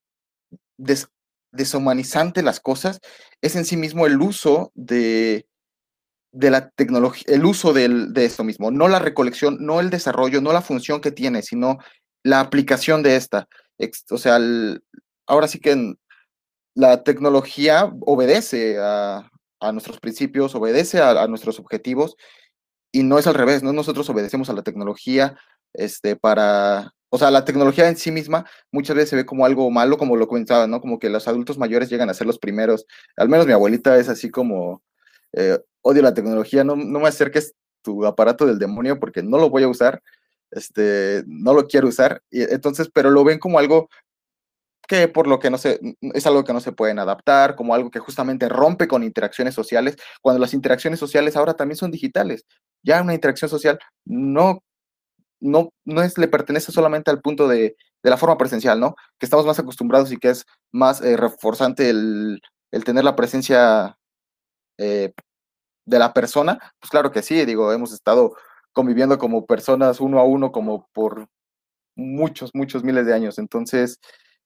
[0.78, 1.08] des,
[1.52, 3.00] deshumanizante las cosas
[3.40, 5.46] es en sí mismo el uso de,
[6.32, 10.52] de la tecnología, el uso de esto mismo, no la recolección, no el desarrollo, no
[10.52, 11.78] la función que tiene, sino
[12.22, 13.48] la aplicación de esta.
[14.10, 14.38] O sea,
[15.26, 15.94] ahora sí que
[16.74, 19.30] la tecnología obedece a,
[19.60, 22.16] a nuestros principios, obedece a, nuestros objetivos
[22.92, 25.38] y no es al revés, no nosotros obedecemos a la tecnología
[25.72, 29.70] este, para, o sea, la tecnología en sí misma muchas veces se ve como algo
[29.70, 30.80] malo, como lo comentaba, ¿no?
[30.80, 34.08] Como que los adultos mayores llegan a ser los primeros, al menos mi abuelita es
[34.08, 34.82] así como,
[35.32, 39.50] eh, odio la tecnología, no, no me acerques tu aparato del demonio porque no lo
[39.50, 40.02] voy a usar,
[40.50, 43.88] este, no lo quiero usar, y entonces, pero lo ven como algo
[44.88, 45.80] que por lo que no se,
[46.14, 49.96] es algo que no se pueden adaptar, como algo que justamente rompe con interacciones sociales,
[50.22, 52.46] cuando las interacciones sociales ahora también son digitales.
[52.82, 54.62] Ya una interacción social no,
[55.40, 58.94] no, no es, le pertenece solamente al punto de, de la forma presencial, ¿no?
[59.18, 63.98] Que estamos más acostumbrados y que es más eh, reforzante el, el, tener la presencia
[64.78, 65.12] eh,
[65.86, 66.58] de la persona.
[66.80, 68.36] Pues claro que sí, digo, hemos estado
[68.72, 71.28] conviviendo como personas uno a uno como por
[71.96, 73.38] muchos, muchos miles de años.
[73.38, 73.98] Entonces,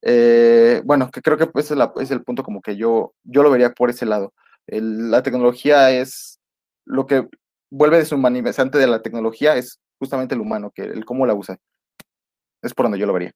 [0.02, 3.72] eh, bueno, que creo que ese es, el punto como que yo, yo lo vería
[3.72, 4.32] por ese lado.
[4.66, 6.38] la tecnología es
[6.86, 7.28] lo que
[7.70, 11.56] vuelve deshumanizante de la tecnología es justamente el humano, que el cómo la usa.
[12.60, 13.32] Es por donde yo lo vería.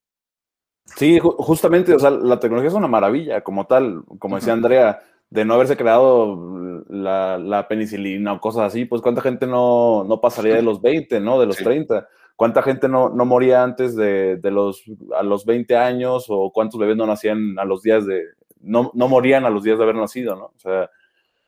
[0.84, 5.00] Sí, justamente, o sea, la tecnología es una maravilla como tal, como decía Andrea,
[5.30, 10.56] de no haberse creado la, penicilina o cosas así, pues cuánta gente no, no pasaría
[10.56, 11.40] de los 20, ¿no?
[11.40, 12.06] De los 30.
[12.36, 14.84] ¿Cuánta gente no, no moría antes de, de, los,
[15.16, 18.24] a los 20 años o cuántos bebés no nacían a los días de,
[18.60, 20.46] no, no morían a los días de haber nacido, ¿no?
[20.46, 20.90] O sea,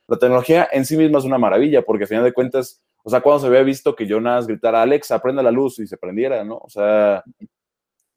[0.07, 3.21] la tecnología en sí misma es una maravilla porque al final de cuentas, o sea,
[3.21, 6.57] cuando se había visto que Jonas gritara, Alexa, prende la luz y se prendiera, ¿no?
[6.57, 7.23] O sea,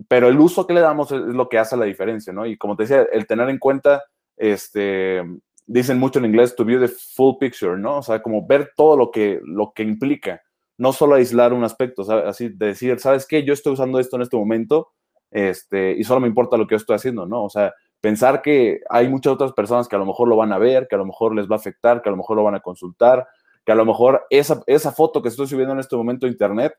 [0.09, 2.45] pero el uso que le damos es, lo que hace la diferencia, ¿no?
[2.45, 4.03] Y como te decía, el tener en cuenta,
[4.37, 5.23] este,
[5.65, 7.99] dicen mucho en inglés, to view the full picture, ¿no?
[7.99, 10.43] O sea, como ver todo lo que, lo que implica
[10.77, 13.45] no solo aislar un aspecto, así decir, ¿sabes qué?
[13.45, 14.89] Yo estoy usando esto en este momento
[15.31, 17.45] este, y solo me importa lo que yo estoy haciendo, ¿no?
[17.45, 20.59] O sea, pensar que hay muchas otras personas que a lo mejor lo van a
[20.59, 22.57] ver, que a lo mejor les va a afectar, que a lo mejor lo van
[22.57, 23.29] a consultar,
[23.65, 26.75] que a lo mejor esa, esa foto que estoy subiendo en este momento a internet,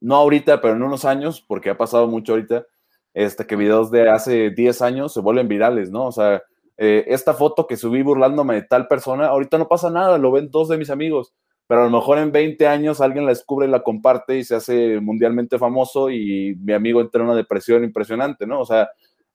[0.00, 2.66] no ahorita, pero en unos años, porque ha pasado mucho ahorita,
[3.14, 6.06] este, que videos de hace 10 años se vuelven virales, ¿no?
[6.06, 6.42] O sea,
[6.76, 10.50] eh, esta foto que subí burlándome de tal persona, ahorita no pasa nada, lo ven
[10.50, 11.32] dos de mis amigos
[11.66, 14.54] pero a lo mejor en 20 años alguien la descubre y la comparte y se
[14.54, 18.60] hace mundialmente famoso y mi amigo entra en una depresión impresionante, ¿no?
[18.60, 18.88] O sea,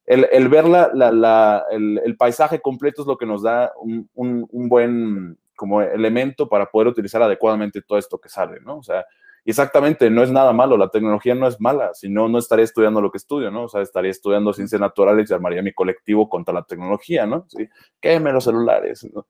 [0.05, 5.37] el, el ver la, el, paisaje completo es lo que nos da un, un, buen
[5.61, 8.79] como elemento para poder utilizar adecuadamente todo esto que sale, ¿no?
[8.79, 9.05] O sea,
[9.45, 12.99] exactamente, no es nada malo, la tecnología no es mala, si no, no estaría estudiando
[12.99, 13.65] lo que estudio, ¿no?
[13.65, 17.45] O sea, estaría estudiando ciencias naturales y armaría mi colectivo contra la tecnología, ¿no?
[17.47, 17.69] Sí,
[17.99, 19.27] quéme los celulares, ¿no?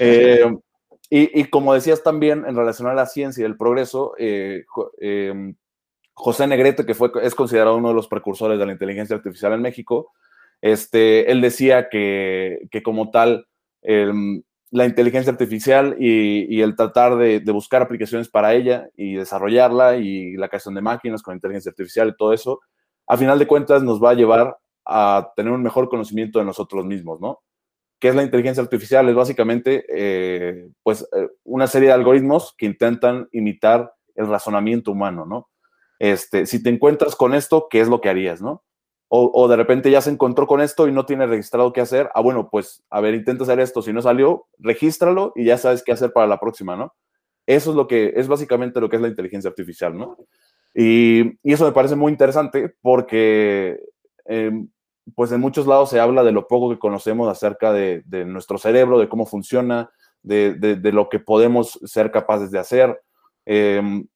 [0.00, 0.50] Eh,
[1.10, 4.64] y, como decías también, en relación a la ciencia y el progreso, eh,
[4.98, 5.56] em,
[6.14, 9.60] José Negrete, que fue, es considerado uno de los precursores de la inteligencia artificial en
[9.60, 10.12] México,
[10.62, 13.46] este, él decía que, que como tal,
[13.82, 20.36] em, la inteligencia artificial y, el tratar de, buscar aplicaciones para ella y desarrollarla y
[20.36, 22.60] la creación de máquinas con inteligencia artificial y todo eso,
[23.06, 26.84] a final de cuentas nos va a llevar a tener un mejor conocimiento de nosotros
[26.84, 27.40] mismos, ¿no?
[27.98, 29.08] ¿Qué es la inteligencia artificial?
[29.08, 35.24] Es básicamente eh, pues, eh, una serie de algoritmos que intentan imitar el razonamiento humano,
[35.24, 35.48] ¿no?
[35.98, 38.65] Este, si te encuentras con esto, ¿qué es lo que harías, no?
[39.08, 42.10] O, de repente ya se encontró con esto y no tiene registrado qué hacer.
[42.14, 43.80] Ah, bueno, pues, a ver, intenta hacer esto.
[43.80, 46.92] Si no salió, regístralo y ya sabes qué hacer para la próxima, ¿no?
[47.46, 50.16] Eso es lo que, es básicamente lo que es la inteligencia artificial, ¿no?
[50.74, 53.78] Y, y eso me parece muy interesante porque
[54.24, 54.68] em,
[55.14, 58.98] pues en muchos lados se habla de lo poco que conocemos acerca de, nuestro cerebro,
[58.98, 59.90] de cómo funciona,
[60.22, 63.00] de, lo que podemos ser capaces de hacer.
[63.44, 64.06] Em,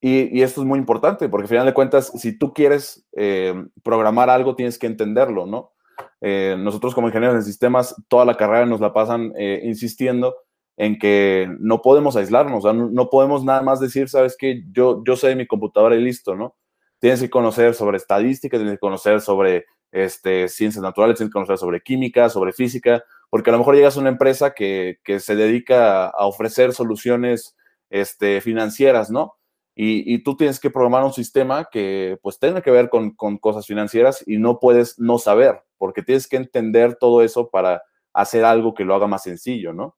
[0.00, 4.30] y, esto es muy importante, porque al final de cuentas, si tú quieres em, programar
[4.30, 5.72] algo, tienes que entenderlo, ¿no?
[6.20, 10.36] Eh, nosotros como ingenieros en sistemas, toda la carrera nos la pasan eh, insistiendo
[10.76, 15.16] en que no podemos aislarnos, no, no, podemos nada más decir, sabes que yo, yo
[15.16, 16.54] sé de mi computadora y listo, ¿no?
[16.98, 21.58] tienes que conocer sobre estadística, tienes que conocer sobre este, ciencias naturales, tienes que conocer
[21.58, 26.06] sobre química, sobre física, porque a lo mejor llegas a una empresa que, se dedica
[26.06, 27.56] a ofrecer soluciones
[27.90, 29.35] este, financieras, ¿no?
[29.78, 34.24] Y, tú tienes que programar un sistema que pues tenga que ver con, cosas financieras
[34.26, 37.82] y no puedes no saber, porque tienes que entender todo eso para
[38.14, 39.94] hacer algo que lo haga más sencillo, ¿no?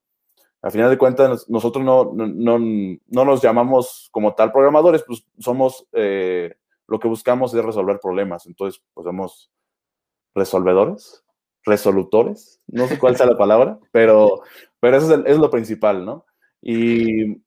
[0.61, 2.59] Al final de cuentas, nosotros no, no,
[3.07, 8.45] nos llamamos como tal programadores, pues somos eh, lo que buscamos es resolver problemas.
[8.47, 9.49] Entonces, pues somos
[10.35, 11.23] resolvedores,
[11.63, 14.41] resolutores, no sé cuál sea la palabra, pero,
[14.81, 16.25] pero eso es, lo principal, ¿no?
[16.61, 17.41] Y,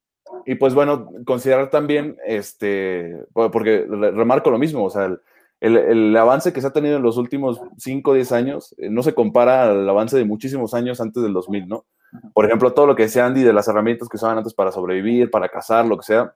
[0.46, 5.16] y, pues bueno, considerar también, este, porque remarco lo mismo, o sea,
[5.60, 8.90] el, el, avance que se ha tenido en los últimos 5 o 10 años eh,
[8.90, 11.86] no se compara al avance de muchísimos años antes del 2000, ¿no?
[12.34, 15.30] Por ejemplo, todo lo que decía Andy de las herramientas que usaban antes para sobrevivir,
[15.30, 16.34] para cazar, lo que sea.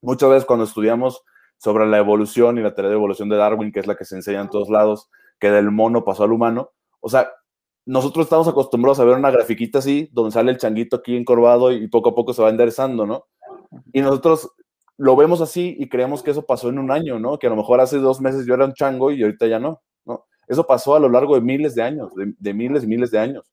[0.00, 1.22] Muchas veces cuando estudiamos
[1.58, 4.16] sobre la evolución y la teoría de evolución de Darwin, que es la que se
[4.16, 6.70] enseña en todos lados, que del mono pasó al humano,
[7.00, 7.30] o sea,
[7.86, 11.86] nosotros estamos acostumbrados a ver una grafiquita así, donde sale el changuito aquí encorvado y
[11.88, 13.26] poco a poco se va enderezando, ¿no?
[13.92, 14.50] Y nosotros
[14.96, 17.38] lo vemos así y creemos que eso pasó en un año, ¿no?
[17.38, 19.82] Que a lo mejor hace dos meses yo era un chango y ahorita ya no,
[20.04, 20.24] ¿no?
[20.48, 23.44] Eso pasó a lo largo de miles de años, de, miles y miles de años.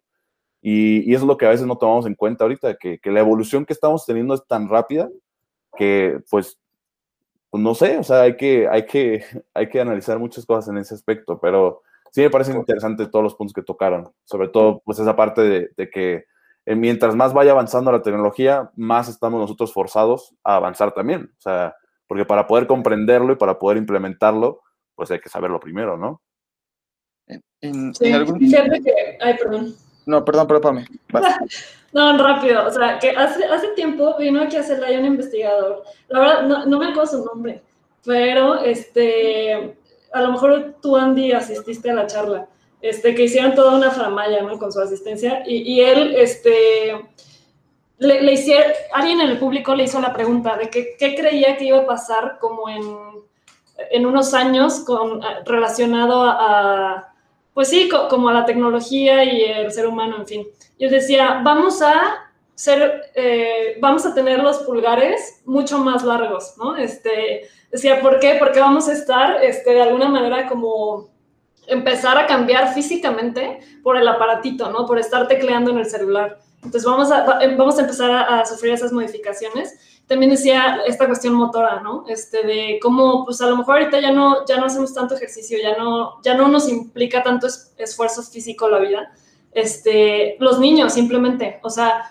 [0.61, 3.11] Y, y, eso es lo que a veces no tomamos en cuenta ahorita, que, que,
[3.11, 5.09] la evolución que estamos teniendo es tan rápida
[5.75, 6.59] que, pues,
[7.49, 9.23] pues, no sé, o sea, hay que, hay, que,
[9.55, 13.35] hay que analizar muchas cosas en ese aspecto, pero sí me parecen interesantes todos los
[13.35, 16.25] puntos que tocaron, sobre todo, pues, esa parte de, de que
[16.65, 21.31] eh, mientras más vaya avanzando la tecnología, más estamos nosotros forzados a avanzar también.
[21.37, 21.75] O sea,
[22.07, 24.61] porque para poder comprenderlo y para poder implementarlo,
[24.95, 26.21] pues hay que saberlo primero, ¿no?
[27.97, 28.39] sí, algún...
[28.39, 29.17] que...
[29.21, 29.73] Ay, perdón.
[30.05, 30.85] No, perdón, perdón,
[31.93, 32.67] no, rápido.
[32.67, 35.83] O sea, que hace, hace tiempo vino aquí a hacerla un investigador.
[36.07, 37.61] La verdad, no, no me acuerdo su nombre,
[38.03, 39.77] pero este,
[40.13, 42.47] a lo mejor tú, Andy, asististe a la charla
[42.81, 44.57] este, que hicieron toda una framalla, ¿no?
[44.57, 45.43] Con su asistencia.
[45.45, 47.09] Y, y él, este,
[47.99, 51.65] le, le, hicieron, alguien en el público le hizo la pregunta de qué creía que
[51.65, 52.81] iba a pasar como en,
[53.89, 57.13] en unos años con, relacionado a,
[57.53, 60.47] pues sí, como a la tecnología y el ser humano, en fin.
[60.79, 66.75] Yo decía, vamos a ser, eh, vamos a tener los pulgares mucho más largos, ¿no?
[66.75, 68.35] Este, decía, ¿por qué?
[68.37, 71.09] Porque vamos a estar, este, de alguna manera como
[71.67, 74.85] empezar a cambiar físicamente por el aparatito, ¿no?
[74.85, 76.39] Por estar tecleando en el celular.
[76.57, 80.01] Entonces vamos a, em, vamos a empezar a, sufrir esas modificaciones.
[80.07, 82.03] También decía esta cuestión motora, ¿no?
[82.07, 85.57] Este, de cómo, pues a lo mejor ahorita ya no, ya no hacemos tanto ejercicio,
[85.61, 89.11] ya no, ya no nos implica tanto esfuerzo físico la vida.
[89.53, 92.03] Este, los niños simplemente, o sea,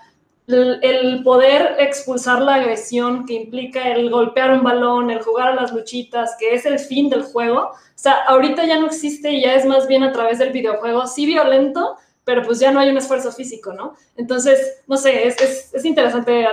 [0.52, 5.72] el poder expulsar la agresión que implica el golpear un balón, el jugar a las
[5.72, 9.54] luchitas, que es el fin del juego, o sea, ahorita ya no existe y ya
[9.54, 12.96] es más bien a través del videojuego, sí violento, pero pues ya no hay un
[12.96, 13.94] esfuerzo físico, ¿no?
[14.16, 16.46] Entonces, no sé, es, es, es interesante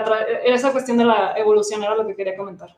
[0.46, 2.76] esa cuestión de la evolución, era lo que quería comentar.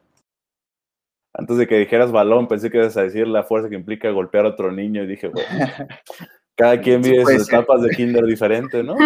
[1.34, 4.46] Antes de que dijeras balón, pensé que ibas a decir la fuerza que implica golpear
[4.46, 5.48] a otro niño y dije, bueno,
[6.60, 8.98] cada quien vive sus etapas de kinder diferente, ¿no?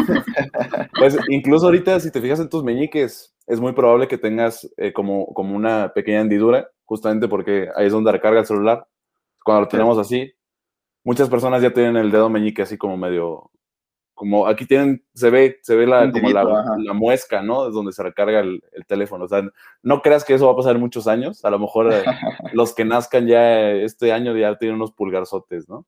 [0.97, 4.91] pues incluso ahorita, si te fijas en tus meñiques, es muy probable que tengas eh,
[4.91, 8.87] como, como una pequeña hendidura, justamente porque ahí es donde recarga el celular.
[9.45, 10.33] Cuando lo tenemos así,
[11.03, 13.51] muchas personas ya tienen el dedo meñique así como medio,
[14.15, 17.67] como aquí tienen, se ve, se ve la, como la, muesca, ¿no?
[17.67, 19.25] Es donde se recarga el, teléfono.
[19.25, 19.43] O sea,
[19.83, 21.45] no creas que eso va a pasar en muchos años.
[21.45, 22.03] A lo mejor eh,
[22.53, 25.85] los que nazcan ya este año ya tienen unos pulgarzotes, ¿no?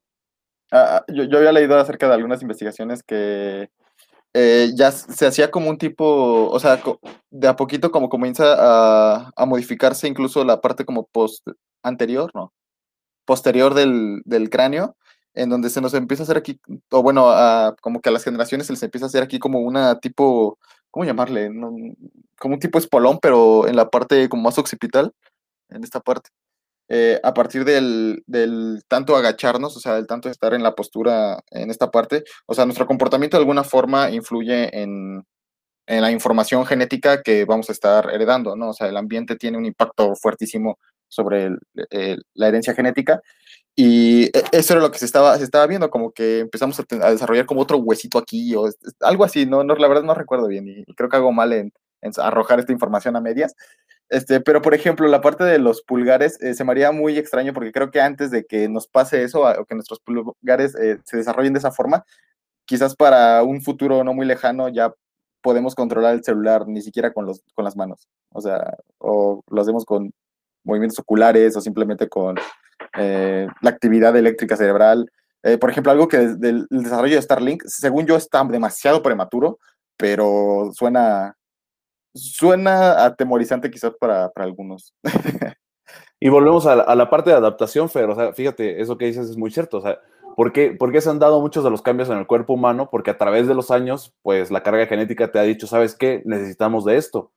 [0.75, 3.69] Ah, ah, yo, yo, había leído acerca de algunas investigaciones que
[4.33, 6.81] eh, ya se hacía como un tipo, o sea,
[7.31, 11.47] de a poquito como comienza a, a modificarse incluso la parte como post
[11.81, 12.53] anterior, ¿no?
[13.25, 14.97] Posterior del, del, cráneo,
[15.33, 16.59] en donde se nos empieza a hacer aquí,
[16.91, 19.59] o bueno, a, como que a las generaciones se les empieza a hacer aquí como
[19.61, 20.59] una tipo,
[20.91, 21.49] ¿cómo llamarle?
[22.37, 25.13] como un tipo espolón, pero en la parte como más occipital,
[25.69, 26.31] en esta parte.
[26.87, 31.43] Eh, a partir del, del, tanto agacharnos, o sea, del tanto estar en la postura
[31.49, 35.23] en esta parte, o sea, nuestro comportamiento de alguna forma influye en,
[35.87, 38.69] en la información genética que vamos a estar heredando, ¿no?
[38.69, 41.49] O sea, el ambiente tiene un impacto fuertísimo sobre
[42.33, 43.21] la herencia genética
[43.75, 47.11] y e, eso era lo que se estaba, se estaba viendo, como que empezamos a,
[47.11, 48.69] desarrollar como otro huesito aquí o
[49.01, 51.71] algo así, no, no la verdad no recuerdo bien y, creo que hago mal en
[52.17, 53.55] arrojar esta información a medias,
[54.09, 57.53] este, pero por ejemplo, la parte de los pulgares eh, se me haría muy extraño
[57.53, 61.17] porque creo que antes de que nos pase eso o que nuestros pulgares eh, se
[61.17, 62.05] desarrollen de esa forma,
[62.65, 64.93] quizás para un futuro no muy lejano ya
[65.41, 68.07] podemos controlar el celular ni siquiera con, los, con las manos.
[68.31, 70.11] O sea, o lo hacemos con
[70.63, 72.35] movimientos oculares o simplemente con
[72.97, 75.11] eh, la actividad eléctrica cerebral.
[75.59, 79.59] por ejemplo, algo que del desarrollo de Starlink, según yo, está demasiado prematuro,
[79.97, 81.35] pero suena,
[82.15, 84.93] suena atemorizante quizás para, para algunos.
[86.19, 88.09] y volvemos a la, parte de adaptación, Fer.
[88.09, 89.77] O sea, fíjate, eso que dices es muy cierto.
[89.77, 89.99] O sea,
[90.35, 92.89] ¿por qué, ¿por qué, se han dado muchos de los cambios en el cuerpo humano?
[92.89, 96.21] Porque a través de los años, pues la carga genética te ha dicho, ¿sabes qué?
[96.25, 97.31] Necesitamos de esto.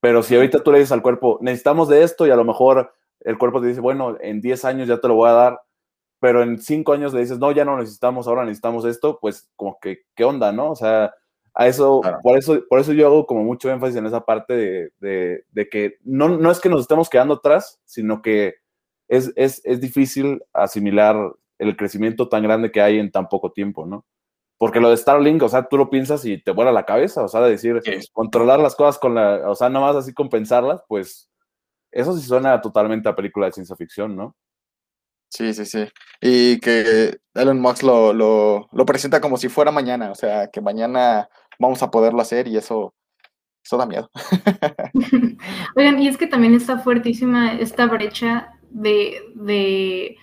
[0.00, 2.94] Pero si ahorita tú le dices al cuerpo, necesitamos de esto, y a lo mejor
[3.20, 5.60] el cuerpo te dice, bueno, en 10 años ya te lo voy a dar,
[6.20, 9.78] pero en 5 años le dices, no, ya no necesitamos, ahora necesitamos esto, pues como
[9.80, 10.70] que, ¿qué onda, no?
[10.70, 11.12] O sea,
[11.58, 14.54] a eso, por eso, por eso yo hago como mucho énfasis en esa parte
[15.00, 18.54] de, de, que no, no, es que nos estemos quedando atrás, sino que
[19.08, 21.16] es, es, es, difícil asimilar
[21.58, 24.06] el crecimiento tan grande que hay en tan poco tiempo, ¿no?
[24.58, 27.28] porque lo de Starlink, o sea, tú lo piensas y te vuela la cabeza, o
[27.28, 27.80] sea, de decir,
[28.12, 31.30] controlar las cosas con la, o sea, nada más así compensarlas, pues
[31.92, 34.36] eso sí suena totalmente a película de ciencia ficción, ¿no?
[35.30, 35.86] Sí, sí, sí.
[36.20, 40.60] Y que Elon Musk lo, lo, lo, presenta como si fuera mañana, o sea, que
[40.60, 41.28] mañana
[41.58, 42.94] vamos a poderlo hacer y eso,
[43.64, 44.10] eso da miedo.
[45.76, 50.16] Oigan, y es que también está fuertísima esta brecha de, de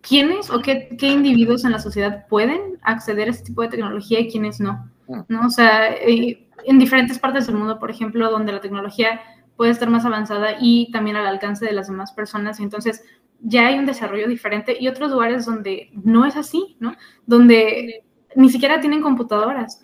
[0.00, 4.20] quiénes o qué, qué, individuos en la sociedad pueden acceder a este tipo de tecnología
[4.20, 4.90] y quiénes no.
[5.08, 5.20] Mm.
[5.28, 5.46] ¿no?
[5.46, 9.20] O sea, eh, en diferentes partes del mundo, por ejemplo, donde la tecnología
[9.56, 12.60] puede estar más avanzada y también al alcance de las demás personas.
[12.60, 13.04] Y entonces
[13.40, 16.94] ya hay un desarrollo diferente y otros lugares donde no es así, ¿no?
[17.26, 18.04] Donde
[18.34, 19.80] ni siquiera tienen computadoras.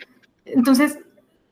[0.55, 0.99] Entonces,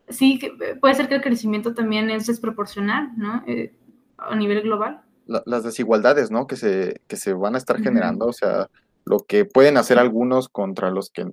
[0.08, 0.40] sí,
[0.80, 3.42] puede ser que el crecimiento también es desproporcional, ¿no?
[3.46, 3.74] Eh,
[4.18, 5.02] a nivel global.
[5.26, 6.46] las desigualdades, ¿no?
[6.46, 8.68] Que se, que se van a estar generando, o sea,
[9.04, 11.24] lo que pueden hacer algunos contra los que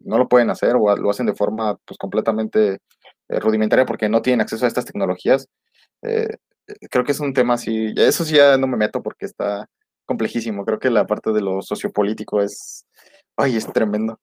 [0.00, 2.78] no lo pueden hacer o lo hacen de forma pues completamente
[3.28, 5.48] eh, rudimentaria porque no tienen acceso a estas tecnologías.
[6.02, 6.36] Eh,
[6.90, 9.68] creo que es un tema así, eso sí ya no me meto porque está
[10.06, 10.64] complejísimo.
[10.64, 12.86] Creo que la parte de lo sociopolítico es,
[13.36, 14.18] ay, es tremendo.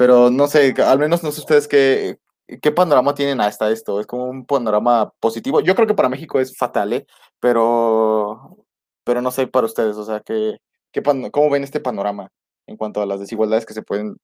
[0.00, 2.18] Pero no sé, al menos no sé ustedes qué,
[2.62, 4.00] qué panorama tienen hasta esto.
[4.00, 5.60] Es como un panorama positivo.
[5.60, 7.06] Yo creo que para México es fatal, ¿eh?
[7.38, 8.64] Pero,
[9.04, 10.56] pero no sé para ustedes, o sea, ¿qué,
[10.90, 12.30] qué ¿cómo ven este panorama
[12.66, 14.16] en cuanto a las desigualdades que se pueden,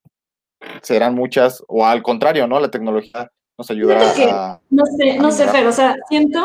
[0.81, 2.59] serán muchas, o al contrario, ¿no?
[2.59, 4.61] La tecnología nos ayudará a...
[4.71, 6.43] No sé, no sé, pero, o sea, siento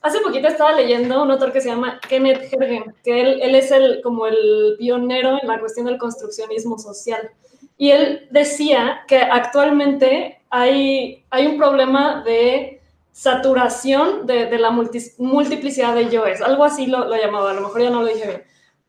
[0.00, 3.70] Hace poquito estaba leyendo un autor que se llama Kenneth Hergen, que él, él es
[3.72, 7.30] el, como el pionero en la cuestión del construccionismo social.
[7.78, 16.10] Y él decía que actualmente hay, hay un problema de saturación de, la multiplicidad de
[16.10, 18.44] yoes, algo así lo, lo, llamaba, a lo mejor ya no lo dije bien,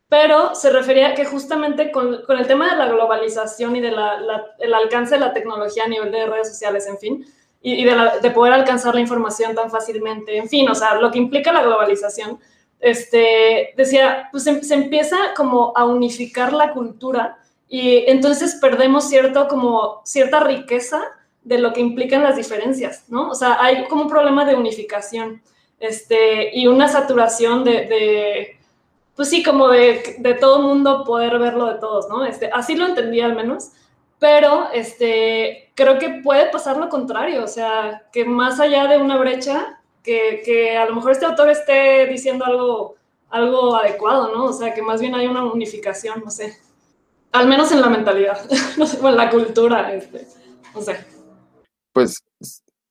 [0.08, 4.74] pero se refería que justamente con, con el tema de la globalización y del de
[4.74, 7.26] alcance de la tecnología a nivel de redes sociales, en fin,
[7.62, 10.36] y, de, poder alcanzar la información tan fácilmente.
[10.36, 12.38] En fin, o sea, lo que implica la globalización,
[12.80, 17.38] este, decía, pues se, empieza como a unificar la cultura
[17.70, 21.00] y entonces perdemos cierto, como cierta riqueza
[21.42, 23.30] de lo que implican las diferencias, ¿no?
[23.30, 25.40] O sea, hay como un problema de unificación
[25.78, 28.58] este, y una saturación de, de
[29.16, 32.26] pues sí, como de, de todo mundo poder verlo de todos, ¿no?
[32.26, 33.70] Este, así lo entendí al menos
[34.20, 39.16] pero este, creo que puede pasar lo contrario, o sea, que más allá de una
[39.16, 42.96] brecha, que, que, a lo mejor este autor esté diciendo algo,
[43.30, 44.44] algo adecuado, ¿no?
[44.44, 46.54] O sea, que más bien hay una unificación, no sé,
[47.32, 48.38] al menos en la mentalidad,
[48.78, 50.26] no sé, en la cultura, este,
[50.74, 51.04] no sé.
[51.92, 52.22] Pues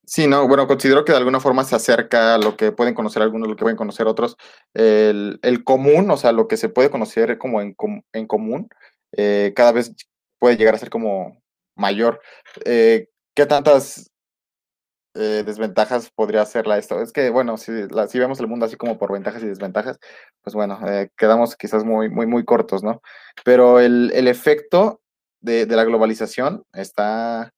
[0.06, 3.22] sí, no, bueno, considero que de alguna forma se acerca a lo que pueden conocer
[3.22, 4.38] algunos, lo que pueden conocer otros,
[4.74, 7.76] el, el común, o sea, lo que se puede conocer como en,
[8.14, 8.70] en común,
[9.14, 9.94] eh, cada vez
[10.40, 11.42] puede llegar a ser como
[11.76, 12.22] mayor.
[12.66, 14.12] Eh, ¿Qué tantas
[15.20, 17.02] eh, desventajas podría hacerla esto?
[17.02, 17.72] Es que, bueno, si,
[18.08, 20.00] si, vemos el mundo así como por ventajas y desventajas,
[20.42, 23.02] pues bueno, eh, quedamos quizás muy, muy, muy cortos, ¿no?
[23.44, 25.02] Pero el, el efecto
[25.42, 27.52] de, de, la globalización está...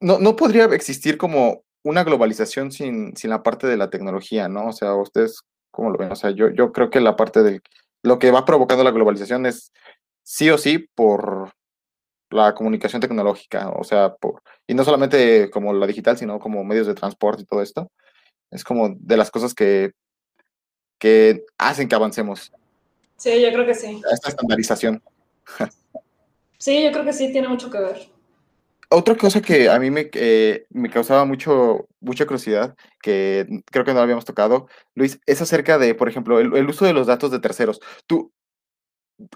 [0.00, 4.68] No, no podría existir como una globalización sin, sin la parte de la tecnología, ¿no?
[4.68, 6.12] O sea, ustedes, ¿cómo lo ven?
[6.12, 7.62] O sea, yo, yo creo que la parte del...
[8.02, 9.72] Lo que va provocando la globalización es
[10.22, 11.52] sí o sí por
[12.30, 16.86] la comunicación tecnológica, o sea, por, y no solamente como la digital, sino como medios
[16.86, 17.90] de transporte y todo esto.
[18.50, 19.92] Es como de las cosas que,
[20.98, 22.52] que hacen que avancemos.
[23.16, 24.00] Sí, yo creo que sí.
[24.12, 25.02] Esta estandarización.
[26.58, 28.08] sí, yo creo que sí, tiene mucho que ver.
[28.92, 33.94] Otra cosa que a mí me, eh, me causaba mucho, mucha curiosidad, que creo que
[33.94, 37.30] no habíamos tocado, Luis, es acerca de, por ejemplo, el, el uso de los datos
[37.30, 37.80] de terceros.
[38.08, 38.32] Tú,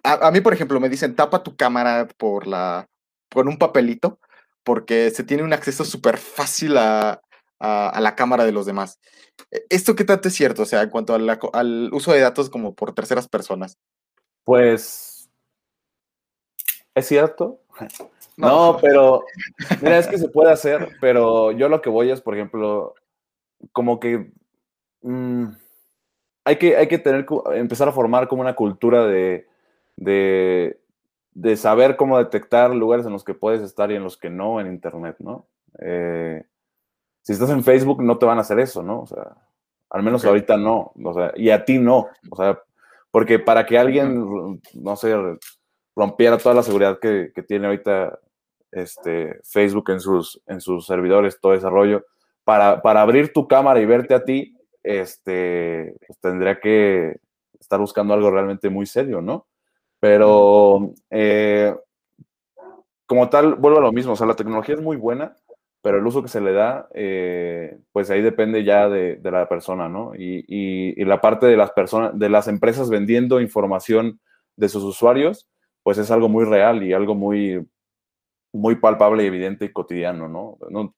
[0.03, 2.89] a, mí, por ejemplo, me dicen tapa tu cámara por la,
[3.33, 4.19] con un papelito,
[4.63, 7.21] porque se tiene un acceso súper fácil a,
[7.59, 8.99] a, la cámara de los demás.
[9.51, 10.63] E, ¿Esto qué tanto es cierto?
[10.63, 13.79] O sea, en cuanto al uso de datos como por terceras personas.
[14.45, 15.31] Pues,
[16.95, 17.61] ¿es cierto?
[18.37, 19.25] No, pero,
[19.81, 22.97] mira, es que se puede hacer, pero yo lo que voy es, por ejemplo,
[23.71, 24.33] como que
[25.03, 25.45] mm,
[26.45, 29.47] hay que, hay que tener, empezar a formar como una cultura de,
[29.97, 30.81] de,
[31.33, 34.61] de, saber cómo detectar lugares en los que puedes estar y en los que no
[34.61, 35.47] en Internet, ¿no?
[35.81, 36.45] Eh,
[37.23, 39.01] si estás en Facebook no te van a hacer eso, ¿no?
[39.01, 39.37] O sea,
[39.91, 42.61] al menos ahorita no, o sea, y a ti no, o sea,
[43.11, 45.15] porque para que alguien, no sé,
[45.95, 48.19] rompiera toda la seguridad que, que tiene ahorita
[48.73, 52.05] este, Facebook en sus, en sus servidores, todo desarrollo,
[52.43, 57.17] para, para abrir tu cámara y verte a ti, este, pues tendría que
[57.59, 59.47] estar buscando algo realmente muy serio, ¿no?
[60.05, 61.75] Pero eh,
[63.07, 65.35] como tal, vuelvo a lo mismo, o sea, la tecnología es muy buena,
[65.81, 69.89] pero el uso que se le da, eh, pues ahí depende ya de, la persona,
[69.89, 70.13] ¿no?
[70.15, 74.21] Y, la parte de las personas, de las empresas vendiendo información
[74.57, 75.49] de sus usuarios,
[75.83, 77.67] pues es algo muy real y algo muy,
[78.53, 80.95] muy palpable y evidente y cotidiano, ¿no?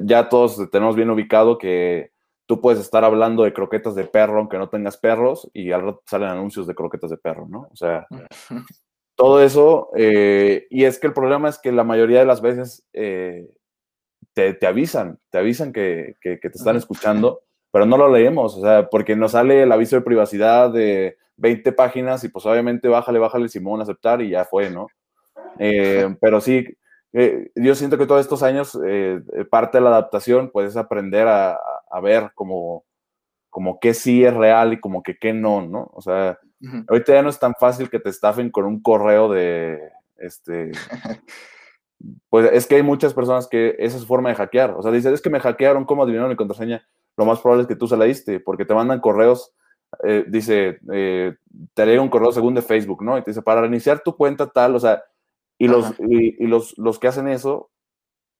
[0.00, 2.13] Ya todos tenemos bien ubicado que
[2.46, 6.02] tú puedes estar hablando de croquetas de perro aunque no tengas perros y al rato
[6.06, 7.68] salen anuncios de croquetas de perro, ¿no?
[7.70, 8.06] O sea,
[9.16, 12.84] todo eso, eh, y es que el problema es que la mayoría de las veces
[12.92, 13.48] eh,
[14.32, 19.14] te, avisan, te avisan que, te están escuchando, pero no lo leemos, o sea, porque
[19.14, 23.80] nos sale el aviso de privacidad de 20 páginas y pues obviamente bájale, bájale, Simón,
[23.80, 24.88] aceptar y ya fue, ¿no?
[25.58, 26.66] Eh, pero sí,
[27.14, 31.28] eh, yo siento que todos estos años eh, parte de la adaptación pues es aprender
[31.28, 31.58] a,
[32.02, 32.84] ver como,
[33.50, 35.90] como qué sí es real y como que qué no, ¿no?
[35.94, 36.38] O sea,
[36.88, 39.78] ahorita ya no es tan fácil que te estafen con un correo de,
[40.16, 40.72] este,
[42.28, 44.72] pues es que hay muchas personas que esa es su forma de hackear.
[44.72, 46.86] O sea, dices, es que me hackearon, ¿cómo adivinaron mi contraseña?
[47.16, 49.54] Lo más probable es que tú se la diste, porque te mandan correos,
[50.02, 51.36] eh, dice, eh,
[51.74, 53.16] te llega un correo según de Facebook, ¿no?
[53.16, 55.02] Y te dice, para reiniciar tu cuenta tal, o sea,
[55.58, 57.70] y, los, y, los, los, que hacen eso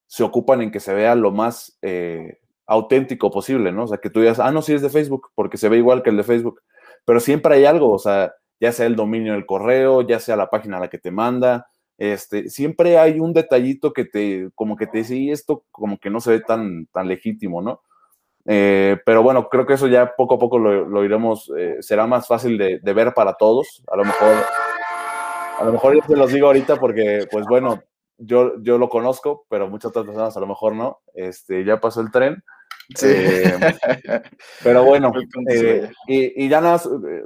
[0.06, 3.84] se ocupan en que se vea lo más eh, auténtico posible, ¿no?
[3.84, 6.02] O sea, que tú digas, ah, no, sí es de Facebook, porque se ve igual
[6.02, 6.60] que el de Facebook.
[7.04, 10.50] Pero siempre hay algo, o sea, ya sea el dominio del correo, ya sea la
[10.50, 14.86] página a la que te manda, este, siempre hay un detallito que te, como que
[14.86, 17.82] te dice, y esto como que no se ve tan, tan legítimo, ¿no?
[18.46, 22.26] Eh, pero bueno, creo que eso ya poco a poco lo, iremos, eh, será más
[22.26, 23.82] fácil de, ver para todos.
[23.86, 24.36] A lo mejor,
[25.58, 27.82] a lo mejor yo te los digo ahorita porque, pues bueno,
[28.18, 31.00] yo, yo lo conozco, pero muchas otras personas a lo mejor no.
[31.14, 32.42] Este, ya pasó el tren.
[32.94, 33.06] Sí.
[33.08, 33.58] Eh,
[34.62, 35.12] pero bueno,
[36.06, 36.80] y, y, ya nada,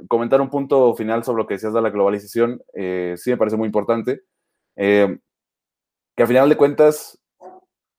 [0.07, 3.65] comentar un punto final sobre lo que decías de la globalización, sí me parece muy
[3.65, 4.21] importante.
[4.81, 5.17] Eh,
[6.15, 7.19] que al final de cuentas,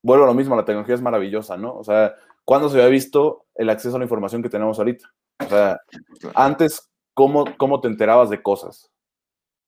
[0.02, 1.76] vuelvo a lo mismo, la tecnología es maravillosa, ¿no?
[1.76, 2.14] O sea,
[2.44, 5.08] ¿cuándo se había visto el acceso a la información que tenemos ahorita?
[5.44, 5.78] O sea,
[6.34, 8.90] antes, ¿cómo, cómo te enterabas de cosas?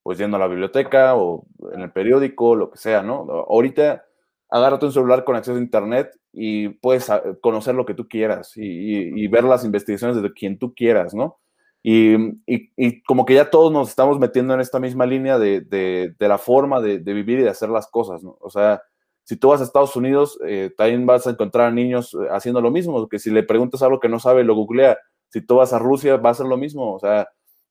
[0.02, 3.26] Pues yendo a la biblioteca o en el periódico, lo que sea, ¿no?
[3.48, 4.04] Ahorita,
[4.48, 8.56] agárrate un celular con acceso a Internet y puedes ah, conocer lo que tú quieras
[8.56, 11.38] y, y ver las investigaciones de quien tú quieras, ¿no?
[11.84, 12.14] Y,
[12.46, 16.38] y, como que ya todos nos estamos metiendo en esta misma línea de, de, la
[16.38, 18.36] forma de, vivir y de hacer las cosas, ¿no?
[18.40, 18.82] O sea,
[19.24, 22.60] si tú vas a Estados Unidos, eh, también vas a encontrar a niños eh, haciendo
[22.60, 24.96] lo mismo, que si le preguntas algo que no sabe, lo googlea.
[25.28, 26.94] Si tú vas a Rusia, va a ser lo mismo.
[26.94, 27.28] O sea,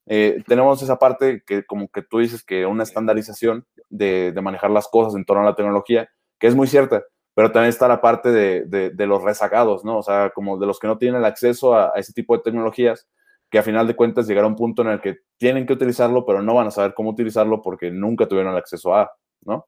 [0.08, 4.72] eh, tenemos esa parte que como que tú dices que una estandarización de, de, manejar
[4.72, 8.02] las cosas en torno a la tecnología, que es muy cierta, pero también está la
[8.02, 10.00] parte de, de los rezagados, ¿no?
[10.00, 13.08] O sea, como de los que no tienen el acceso a, ese tipo de tecnologías
[13.50, 16.42] que a final de cuentas llegará un punto en el que tienen que utilizarlo, pero
[16.42, 19.12] no van a saber cómo utilizarlo porque nunca tuvieron el acceso a,
[19.46, 19.68] ¿no?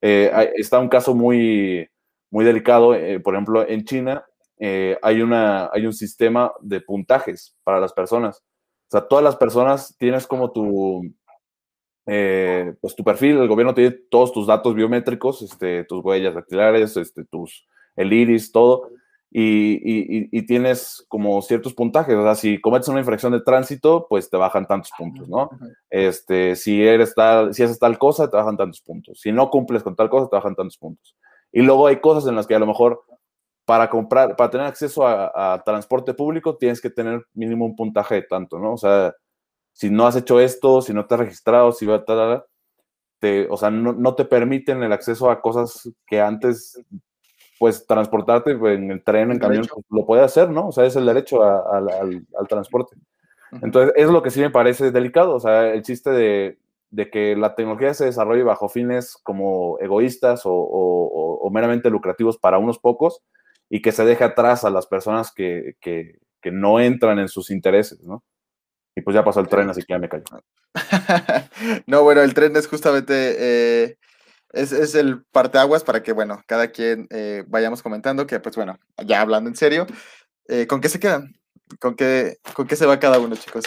[0.00, 1.88] Eh, está un caso muy,
[2.30, 4.24] muy delicado, eh, por ejemplo, en China
[4.60, 8.42] hay, una, hay un sistema de puntajes para las personas.
[8.88, 11.02] O sea, todas las personas tienes como tu,
[12.04, 17.24] pues tu perfil, el gobierno tiene todos tus datos biométricos, este, tus huellas dactilares, este,
[17.24, 17.66] tus,
[17.96, 18.88] el iris, todo,
[19.30, 22.16] y, tienes como ciertos puntajes.
[22.16, 25.50] O sea, si cometes una infracción de tránsito, pues te bajan tantos puntos, ¿no?
[25.90, 29.20] Este, si eres tal, si haces tal cosa, te bajan tantos puntos.
[29.20, 31.14] Si no cumples con tal cosa, te bajan tantos puntos.
[31.52, 33.02] Y luego hay cosas en las que a lo mejor
[33.68, 38.22] para comprar, para tener acceso a, transporte público, tienes que tener mínimo un puntaje de
[38.22, 38.72] tanto, ¿no?
[38.72, 39.14] O sea,
[39.74, 42.46] si no has hecho esto, si no te has registrado, si va a
[43.18, 46.82] te, o sea, no, no, te permiten el acceso a cosas que antes
[47.58, 50.68] pues transportarte en el tren, en camión, pues, lo puede hacer, ¿no?
[50.68, 52.96] O sea, es el derecho al, transporte.
[53.60, 56.58] Entonces, es lo que sí me parece delicado, o sea, el chiste de,
[57.12, 63.22] que la tecnología se desarrolle bajo fines como egoístas o, meramente lucrativos para unos pocos
[63.70, 65.76] y que se deje atrás a las personas que,
[66.50, 68.24] no entran en sus intereses, ¿no?
[68.96, 70.24] Y pues ya pasó el tren, así que ya me callo.
[71.86, 73.98] no, bueno, el tren es justamente eh,
[74.52, 78.78] es, es el parteaguas para que, bueno, cada quien eh, vayamos comentando que, pues bueno,
[79.04, 79.86] ya hablando en serio,
[80.48, 81.34] eh, ¿con qué se quedan?
[81.78, 83.64] ¿Con qué, ¿Con qué se va cada uno, chicos?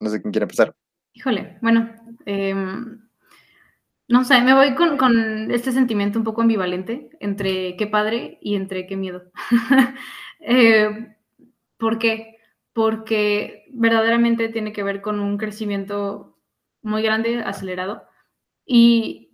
[0.00, 0.74] No sé quién quiere empezar.
[1.12, 1.94] Híjole, bueno,
[2.24, 3.03] em,
[4.08, 8.56] no sé, me voy con, con, este sentimiento un poco ambivalente entre qué padre y
[8.56, 9.24] entre qué miedo.
[10.40, 11.16] eh,
[11.78, 12.36] ¿Por qué?
[12.72, 16.38] Porque verdaderamente tiene que ver con un crecimiento
[16.82, 18.04] muy grande, acelerado,
[18.66, 19.24] y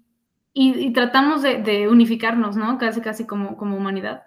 [0.52, 2.78] y, tratamos de, unificarnos, ¿no?
[2.78, 4.24] Casi, casi como, como humanidad,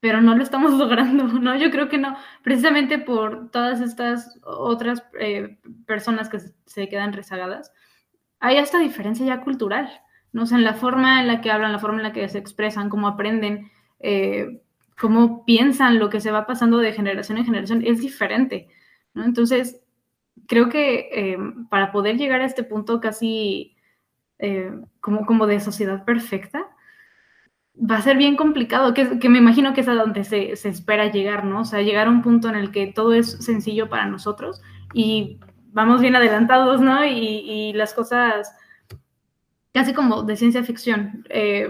[0.00, 1.56] pero no lo estamos logrando, ¿no?
[1.56, 7.72] Yo creo que no, precisamente por todas estas otras eh, personas que se quedan rezagadas,
[8.42, 9.88] hay esta diferencia ya cultural.
[10.32, 10.42] ¿no?
[10.44, 12.88] O en la forma en la que hablan, la forma en la que se expresan,
[12.88, 13.70] cómo aprenden,
[14.00, 14.62] eh,
[15.00, 18.68] cómo piensan lo que se va pasando de generación en generación, es diferente,
[19.14, 19.24] ¿no?
[19.24, 19.80] Entonces,
[20.48, 21.38] creo que eh,
[21.70, 23.76] para poder llegar a este punto casi
[24.38, 26.66] eh, como, como de sociedad perfecta,
[27.78, 30.68] va a ser bien complicado, que, que me imagino que es a donde se, se,
[30.68, 31.60] espera llegar, ¿no?
[31.60, 34.60] O sea, llegar a un punto en el que todo es sencillo para nosotros
[34.94, 35.38] y
[35.72, 37.04] vamos bien adelantados, ¿no?
[37.04, 38.54] Y, las cosas
[39.72, 41.68] casi como de ciencia ficción, eh,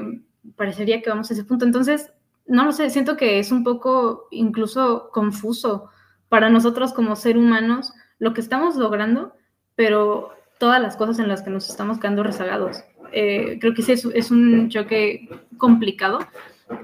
[0.56, 1.64] parecería que vamos a ese punto.
[1.64, 2.12] Entonces,
[2.46, 5.88] no lo sé, siento que es un poco incluso confuso
[6.28, 9.34] para nosotros como ser humanos lo que estamos logrando,
[9.76, 12.82] pero todas las cosas en las que nos estamos quedando rezagados.
[13.12, 15.28] Eh, creo que sí es, un choque
[15.58, 16.20] complicado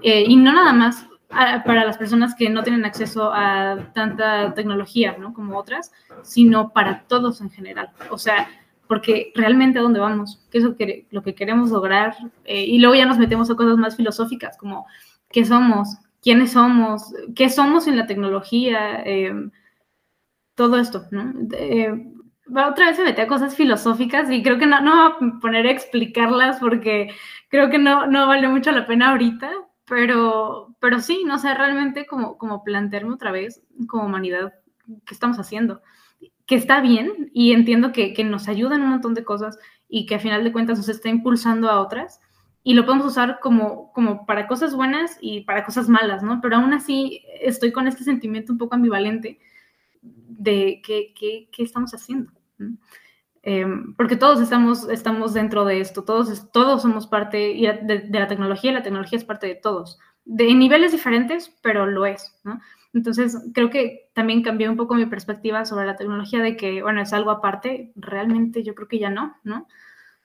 [0.03, 5.16] eh, y no nada más para las personas que no tienen acceso a tanta tecnología,
[5.18, 5.35] ¿no?
[5.35, 7.91] Como otras, sino para todos en general.
[8.11, 8.49] O sea,
[8.87, 12.79] porque realmente a dónde vamos, qué es lo que, lo que queremos lograr, eh, y
[12.79, 14.87] luego ya nos metemos a cosas más filosóficas, como
[15.31, 19.05] qué somos, quiénes somos, qué somos en la tecnología,
[20.55, 21.33] todo esto, ¿no?
[22.51, 25.66] otra vez me metí a cosas filosóficas y creo que no, no voy a poner
[25.66, 27.11] a explicarlas porque
[27.49, 29.51] creo que no, no vale mucho la pena ahorita,
[29.85, 34.53] pero, pero sí, no sé, realmente como, como plantearme otra vez como humanidad
[35.05, 35.83] qué estamos haciendo,
[36.47, 39.59] que está bien y entiendo que, que nos ayuda en un montón de cosas
[39.89, 42.20] y que a final de cuentas nos está impulsando a otras
[42.62, 46.41] y lo podemos usar como, como para cosas buenas y para cosas malas, ¿no?
[46.41, 49.39] Pero aún así estoy con este sentimiento un poco ambivalente
[50.03, 52.33] de qué, qué, qué estamos haciendo.
[53.51, 58.70] Em, porque todos estamos, estamos dentro de esto, todos, todos somos parte de, la tecnología
[58.70, 62.61] y la tecnología es parte de todos, de niveles diferentes, pero lo es, ¿no?
[62.92, 67.01] Entonces, creo que también cambió un poco mi perspectiva sobre la tecnología de que, bueno,
[67.01, 69.66] es algo aparte, realmente yo creo que ya no, ¿no?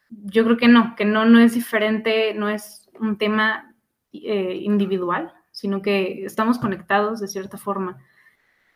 [0.09, 3.74] Yo creo que no, que no, no es diferente, no es un tema
[4.11, 7.99] eh, individual, sino que estamos conectados de cierta forma.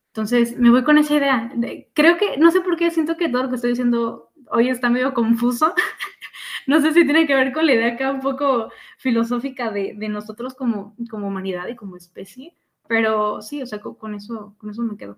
[0.08, 1.52] Entonces, me voy con esa idea.
[1.94, 4.90] creo que, no sé por qué, siento que todo lo que estoy diciendo hoy está
[4.90, 5.74] medio confuso.
[6.68, 10.54] no sé si tiene que ver con la idea acá un poco filosófica de, nosotros
[10.54, 12.56] como, como humanidad y como especie,
[12.88, 15.18] pero sí, o sea, con, eso, con eso me quedo.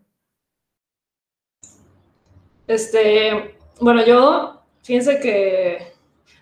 [2.68, 5.94] Este, bueno, yo, fíjense que,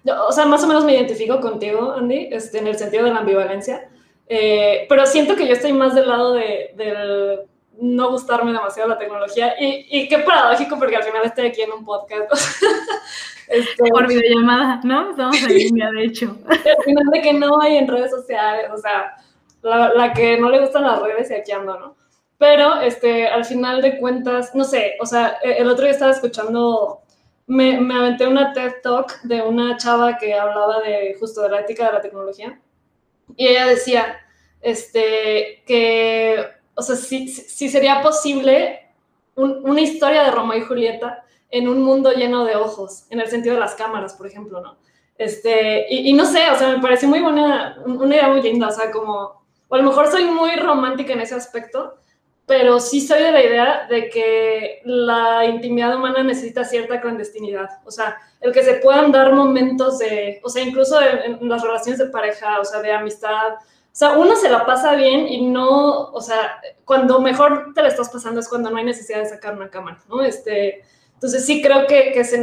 [0.05, 3.19] o sea, más o menos me identifico contigo, Andy, este, en el sentido de la
[3.19, 3.89] ambivalencia,
[4.27, 7.47] eh, pero siento que yo estoy más del lado de, del
[7.79, 9.53] no gustarme demasiado la tecnología.
[9.59, 12.31] Y, y, qué paradójico, porque al final estoy aquí en un podcast.
[13.47, 15.11] este, Por videollamada, ¿no?
[15.11, 16.37] Estamos en línea, de hecho.
[16.47, 19.15] Al final de que no hay en redes sociales, o sea,
[19.61, 21.95] la, la, que no le gustan las redes y aquí ando, ¿no?
[22.37, 26.11] Pero este, al final de cuentas, no sé, o sea, e, el otro día estaba
[26.11, 27.01] escuchando,
[27.47, 31.61] me, me aventé una TED Talk de una chava que hablaba de justo de la
[31.61, 32.59] ética de la tecnología.
[33.35, 34.19] Y ella decía,
[34.61, 36.45] este, que
[36.77, 38.93] o sea, si, sería posible
[39.35, 43.55] una historia de Romeo y Julieta en un mundo lleno de ojos, en el sentido
[43.55, 44.77] de las cámaras, por ejemplo, ¿no?
[45.17, 48.71] Este, y, no sé, o sea, me parece muy buena, una idea muy linda, o
[48.71, 51.95] sea, como, o a lo mejor soy muy romántica en ese aspecto,
[52.45, 57.91] pero sí soy de la idea de que la intimidad humana necesita cierta clandestinidad, o
[57.91, 62.05] sea, el que se puedan dar momentos de, o sea, incluso en las relaciones de
[62.05, 63.55] pareja, o sea, de amistad,
[63.97, 67.87] o sea, uno se la pasa bien y no, o sea, cuando mejor te la
[67.87, 70.23] estás pasando es cuando no hay necesidad de sacar una cámara, ¿no?
[70.23, 70.83] Este,
[71.15, 72.37] entonces sí creo que, que se,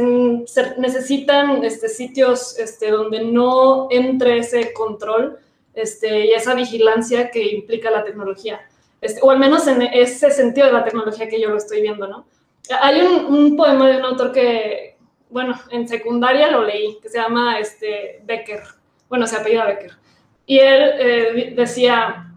[0.77, 5.39] necesitan este, sitios este, donde no entre ese control
[5.73, 8.59] este, y esa vigilancia que implica la tecnología.
[8.99, 12.05] Este, o al menos en ese sentido de la tecnología que yo lo estoy viendo,
[12.05, 12.25] ¿no?
[12.81, 14.97] Hay un, un poema de un autor que,
[15.29, 18.61] bueno, en secundaria lo leí, que se llama este, Becker,
[19.07, 20.04] bueno, se apellida Becker
[20.45, 22.31] y él eh, decía,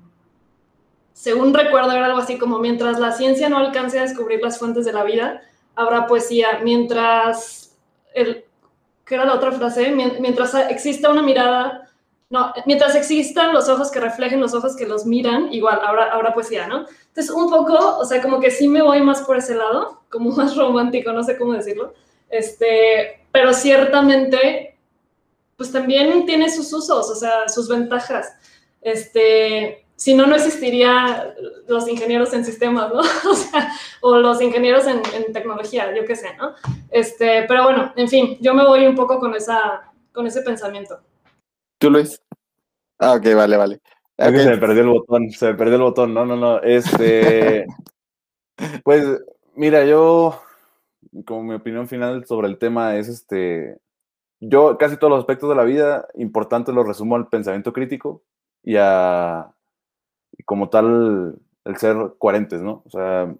[1.12, 4.84] según recuerdo, era algo así como, mientras la ciencia no alcance a descubrir las fuentes
[4.84, 5.42] de la vida,
[5.74, 6.61] habrá poesía.
[6.62, 7.76] Mientras,
[8.14, 8.44] el,
[9.04, 9.90] ¿qué era la otra frase?
[9.90, 11.90] Mientras exista una mirada,
[12.30, 16.34] no, mientras existan los ojos que reflejen los ojos que los miran, igual, habrá, habrá
[16.34, 16.86] poesía, ¿no?
[17.09, 20.30] Entonces, un poco, o sea, como que sí me voy más por ese lado, como
[20.36, 21.94] más romántico, no sé cómo decirlo.
[22.30, 24.68] Este, pero ciertamente
[25.59, 28.32] pues también tiene sus usos, o sea, sus ventajas.
[28.80, 31.34] Este, si no, no existiría
[31.66, 33.00] los ingenieros en sistemas, ¿no?
[33.30, 35.02] O, sea, o los ingenieros en,
[35.32, 36.54] tecnología, yo qué sé, ¿no?
[36.90, 41.00] Este, pero bueno, en fin, yo me voy un poco con, esa, con ese pensamiento.
[41.78, 42.22] ¿Tú, Luis?
[43.00, 43.80] Ah, ok, vale, vale.
[44.16, 47.66] Se me perdió el botón, se me perdió el botón, no, no, no, este,
[48.84, 49.04] pues,
[49.56, 50.40] mira, yo,
[51.26, 53.78] como mi opinión final sobre el tema es, este,
[54.41, 58.22] yo casi todos los aspectos de la vida importantes los resumo al pensamiento crítico
[58.62, 59.53] y a,
[60.45, 62.82] como tal, el ser coherentes, ¿no?
[62.86, 63.34] O sea,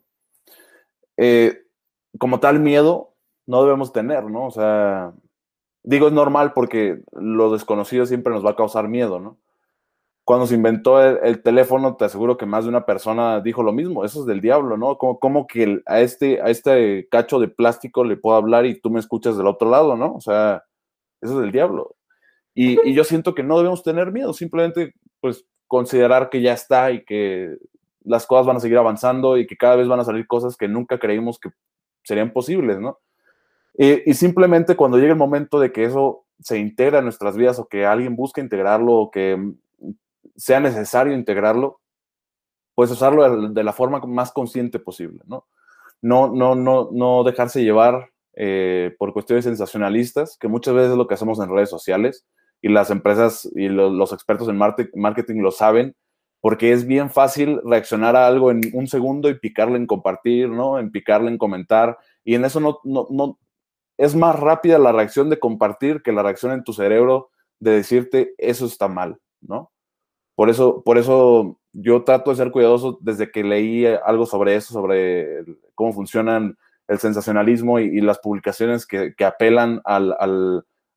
[1.17, 1.63] eh,
[2.19, 3.15] como tal miedo
[3.47, 4.47] no debemos tener, ¿no?
[4.47, 5.13] O sea,
[5.83, 9.39] digo es normal porque lo desconocido siempre nos va a causar miedo, ¿no?
[10.25, 14.05] Cuando se inventó el, teléfono, te aseguro que más de una persona dijo lo mismo,
[14.05, 14.99] eso es del diablo, ¿no?
[14.99, 19.01] Como que a, este, a este cacho de plástico le puedo hablar y tú me
[19.01, 20.13] escuchas del otro lado, ¿no?
[20.13, 20.65] O sea,
[21.21, 21.97] eso es del diablo.
[22.55, 27.05] Y, yo siento que no debemos tener miedo, simplemente pues considerar que ya está y
[27.05, 27.57] que
[28.03, 30.67] las cosas van a seguir avanzando y que cada vez van a salir cosas que
[30.67, 31.51] nunca creímos que
[32.03, 32.99] serían posibles, ¿no?
[33.75, 37.69] Y, simplemente cuando llegue el momento de que eso se integra en nuestras vidas o
[37.69, 39.53] que alguien busque integrarlo o que
[40.35, 41.81] sea necesario integrarlo,
[42.75, 45.21] pues usarlo de la forma más consciente posible.
[45.27, 45.47] No,
[46.03, 48.11] no, no, no dejarse llevar
[48.41, 52.25] eh, por cuestiones sensacionalistas, que muchas veces es lo que hacemos en redes sociales
[52.63, 55.97] y las empresas y los expertos en marketing lo saben,
[56.41, 60.79] porque es bien fácil reaccionar a algo en un segundo y picarle en compartir, ¿no?
[60.79, 63.41] En picarle en comentar, y en eso no, no, no,
[63.97, 68.35] es más rápida la reacción de compartir que la reacción en tu cerebro de decirte
[68.39, 69.73] eso está mal, ¿no?
[70.37, 74.73] Por eso, por eso yo trato de ser cuidadoso desde que leí algo sobre eso,
[74.73, 76.57] sobre cómo funcionan
[76.89, 80.15] el sensacionalismo y, las publicaciones que, apelan al,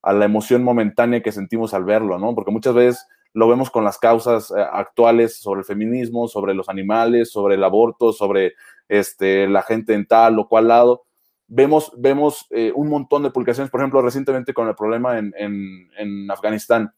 [0.02, 2.34] a la emoción momentánea que sentimos al verlo, ¿no?
[2.34, 6.68] Porque muchas veces lo vemos con las causas eh, actuales sobre el feminismo, sobre los
[6.68, 8.54] animales, sobre el aborto, sobre
[8.88, 11.04] este, la gente en tal o cual lado,
[11.46, 16.30] vemos, vemos eh, un montón de publicaciones, por ejemplo, recientemente con el problema en, en,
[16.30, 16.92] Afganistán.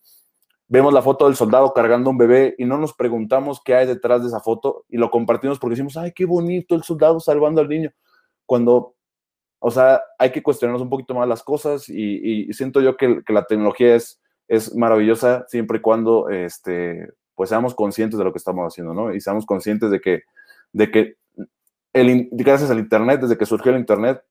[0.67, 4.23] Vemos la foto del soldado cargando un bebé y no nos preguntamos qué hay detrás
[4.23, 7.69] de esa foto y lo compartimos porque decimos, ay, qué bonito el soldado salvando al
[7.69, 7.91] niño.
[8.47, 8.95] Cuando,
[9.59, 13.45] o sea, hay que cuestionarnos un poquito más las cosas y, siento yo que, la
[13.45, 18.73] tecnología es, es maravillosa siempre y cuando, este, pues seamos conscientes de lo que estamos
[18.73, 19.15] haciendo, ¿no?
[19.15, 20.23] Y seamos conscientes de que,
[20.73, 21.17] de que
[21.93, 24.23] el, gracias al Internet, desde que surgió el Internet,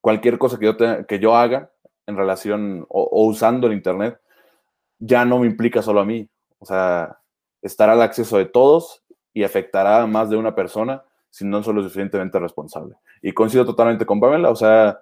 [0.00, 0.76] cualquier cosa que yo,
[1.06, 1.70] que yo haga
[2.06, 4.20] en relación o, usando el Internet
[4.98, 6.28] ya no me implica solo a mí.
[6.58, 7.18] O sea,
[7.62, 11.02] estará al acceso de todos y afectará a más de una persona
[11.34, 12.94] si no soy lo suficientemente responsable.
[13.20, 15.00] Y coincido totalmente con Pamela, o sea,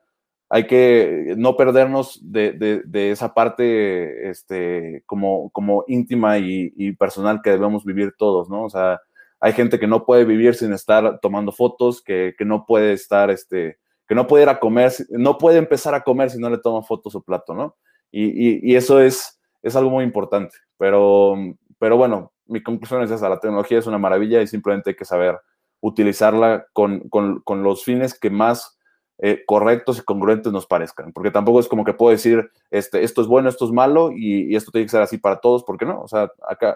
[0.48, 2.52] hay que no perdernos de,
[2.86, 8.64] de, esa parte este, como, como íntima y, y, personal que debemos vivir todos, ¿no?
[8.64, 8.98] O sea,
[9.40, 13.30] hay gente que no puede vivir sin estar tomando fotos, que, que no puede estar
[13.30, 13.78] este,
[14.08, 16.82] que no puede ir a comer, no puede empezar a comer si no le toma
[16.82, 17.76] fotos su plato, ¿no?
[18.10, 20.56] Y, y, eso es, es algo muy importante.
[20.78, 21.36] Pero,
[21.78, 25.04] pero bueno, mi conclusión es esa, la tecnología es una maravilla y simplemente hay que
[25.04, 25.38] saber
[25.82, 28.78] utilizarla con, con, con los fines que más
[29.24, 33.20] eh, correctos y congruentes nos parezcan, porque tampoco es como que puedo decir, este, esto
[33.20, 36.00] es bueno, esto es malo y, esto tiene que ser así para todos, porque no,
[36.00, 36.28] o sea,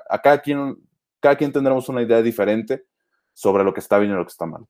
[0.08, 0.76] acá, quien,
[1.18, 2.84] cada quien tendremos una idea diferente
[3.32, 4.64] sobre lo que está bien y lo que está mal.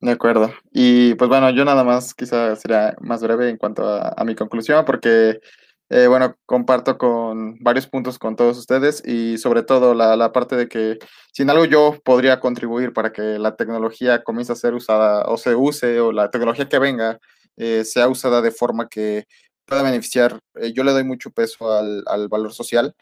[0.00, 0.50] De acuerdo.
[0.72, 4.84] Y pues bueno, yo nada más quizá sería más breve en cuanto a, mi conclusión,
[4.84, 5.40] porque
[5.96, 10.66] eh, bueno, comparto con varios puntos con todos ustedes y sobre todo la, parte de
[10.66, 10.98] que
[11.32, 15.54] sin algo yo podría contribuir para que la tecnología comience a ser usada o se
[15.54, 17.20] use o la tecnología que venga
[17.56, 19.26] eh, sea usada de forma que
[19.66, 20.40] pueda beneficiar.
[20.56, 22.96] Eh, yo le doy mucho peso al, al valor social,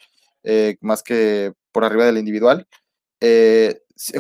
[0.83, 2.67] más que por arriba del individual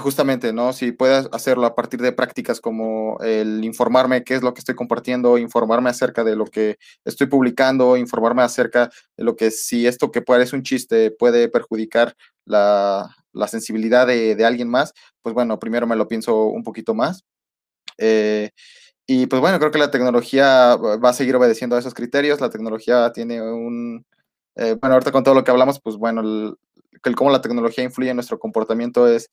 [0.00, 0.72] justamente, ¿no?
[0.72, 4.74] Si puedes hacerlo a partir de prácticas como el informarme qué es lo que estoy
[4.74, 10.10] compartiendo, informarme acerca de lo que estoy publicando, informarme acerca de lo que si esto
[10.10, 12.14] que parece un chiste puede perjudicar
[12.44, 13.08] la,
[13.48, 17.24] sensibilidad de, alguien más, pues bueno, primero me lo pienso un poquito más.
[17.98, 18.50] Eh,
[19.06, 22.40] y pues bueno, creo que la tecnología va a seguir obedeciendo a esos criterios.
[22.40, 24.06] La tecnología tiene un,
[24.56, 26.54] eh, bueno, ahorita con todo lo que hablamos, pues bueno, el,
[27.10, 29.30] el, cómo la tecnología influye en nuestro comportamiento es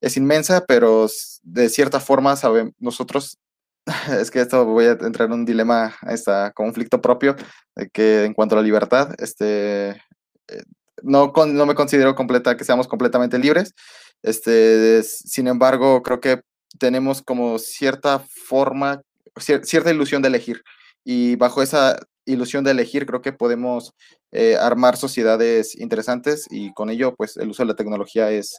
[0.00, 1.06] es inmensa, pero
[1.42, 3.38] de cierta forma sabemos, nosotros,
[4.20, 7.36] es que esto voy a entrar en un dilema, este conflicto propio,
[7.74, 10.62] de que en cuanto a la libertad, este, eh,
[11.02, 13.74] no, no me considero completa, que seamos completamente libres,
[14.22, 16.42] este, sin embargo, creo que
[16.78, 19.00] tenemos como cierta forma,
[19.36, 20.62] cierta ilusión de elegir,
[21.04, 21.98] y bajo esa
[22.28, 23.94] ilusión de elegir, creo que podemos
[24.32, 28.58] eh, armar sociedades interesantes y con ello, pues el uso de la tecnología es,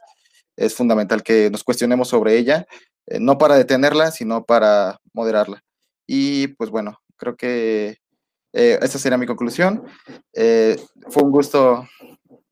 [0.58, 2.66] es fundamental que nos cuestionemos sobre ella,
[3.08, 5.64] eh, no para detenerla, sino para moderarla.
[6.06, 7.98] Y pues bueno, creo que
[8.54, 9.84] eh, esa sería mi conclusión.
[10.34, 10.76] Eh,
[11.10, 11.88] fue un gusto.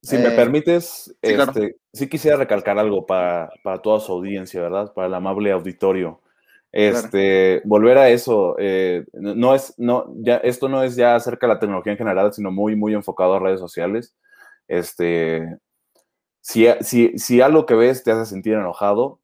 [0.01, 4.93] Si me permites, sí, este, sí, quisiera recalcar algo para, para, toda su audiencia, ¿verdad?
[4.93, 6.21] Para el amable auditorio.
[6.79, 11.53] Este, volver a eso, eh, no es, no, ya, esto no es ya acerca de
[11.55, 14.15] la tecnología en general, sino muy, muy enfocado a redes sociales.
[14.67, 15.57] Este,
[16.39, 19.19] si, si, si algo que ves te hace sentir enojado,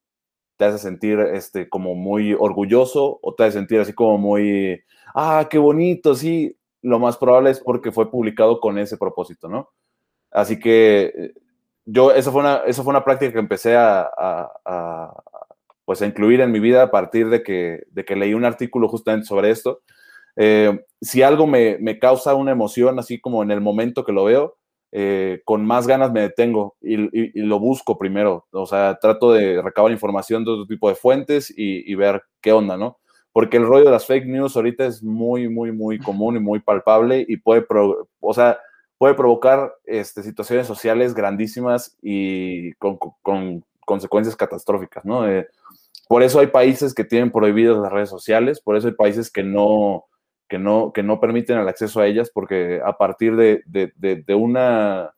[0.57, 4.81] te hace sentir este, como muy orgulloso o te hace sentir así como muy,
[5.13, 9.69] ah, qué bonito, sí, lo más probable es porque fue publicado con ese propósito, ¿no?
[10.31, 11.33] Así que eh,
[11.85, 14.09] yo, eso fue una, eso fue una práctica que empecé a,
[15.85, 18.87] pues a incluir en mi vida a partir de que, de que leí un artículo
[18.87, 19.81] justamente sobre esto.
[20.35, 24.23] Eh, si algo me, me, causa una emoción, así como en el momento que lo
[24.25, 24.57] veo,
[24.95, 26.95] eh, con más ganas me detengo y,
[27.41, 28.45] lo busco primero.
[28.51, 32.51] O sea, trato de recabar información de otro tipo de fuentes y, y, ver qué
[32.51, 32.99] onda, ¿no?
[33.31, 36.59] Porque el rollo de las fake news ahorita es muy, muy, muy común y muy
[36.59, 37.65] palpable y puede,
[38.19, 38.59] o sea,
[38.99, 45.27] puede provocar este, situaciones sociales grandísimas y con, con consecuencias catastróficas, ¿no?
[45.29, 45.47] Eh,
[46.07, 49.43] por eso hay países que tienen prohibidas las redes sociales, por eso hay países que
[49.43, 50.05] no,
[50.47, 55.13] que no, que no permiten el acceso a ellas, porque a partir de, de, una,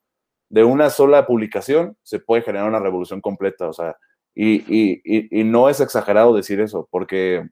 [0.50, 3.98] de una sola publicación se puede generar una revolución completa, o sea,
[4.34, 7.48] y, y, y, no es exagerado decir eso, porque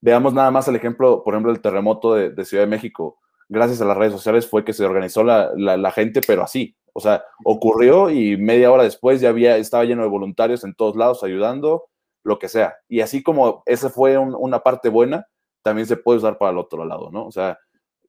[0.00, 3.18] veamos nada más el ejemplo, por ejemplo, el terremoto de, Ciudad de México.
[3.48, 6.76] Gracias a las redes sociales fue que se organizó la, la, gente, pero así.
[6.96, 10.96] O sea, ocurrió y media hora después ya había, estaba lleno de voluntarios en todos
[10.96, 11.90] lados ayudando,
[12.24, 12.76] lo que sea.
[12.88, 15.26] Y así como esa fue una parte buena,
[15.62, 17.26] también se puede usar para el otro lado, ¿no?
[17.26, 17.58] O sea,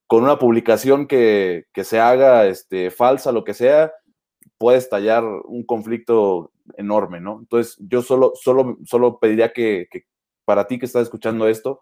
[0.06, 3.92] con una publicación que, se haga este, falsa, lo que sea,
[4.56, 7.40] puede estallar un conflicto enorme, ¿no?
[7.40, 9.86] Entonces, yo solo, solo, solo pediría que,
[10.46, 11.80] para ti que estás escuchando esto,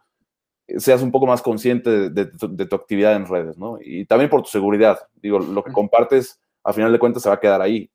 [0.79, 3.79] seas un poco más consciente de, tu, actividad en redes, ¿no?
[3.81, 4.99] Y también por tu seguridad.
[5.15, 7.91] Digo, lo que compartes, a final de cuentas, se va a quedar ahí.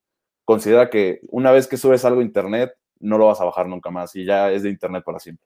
[0.45, 3.91] Considera que una vez que subes algo a Internet, no lo vas a bajar nunca
[3.91, 5.45] más y ya es de Internet para siempre.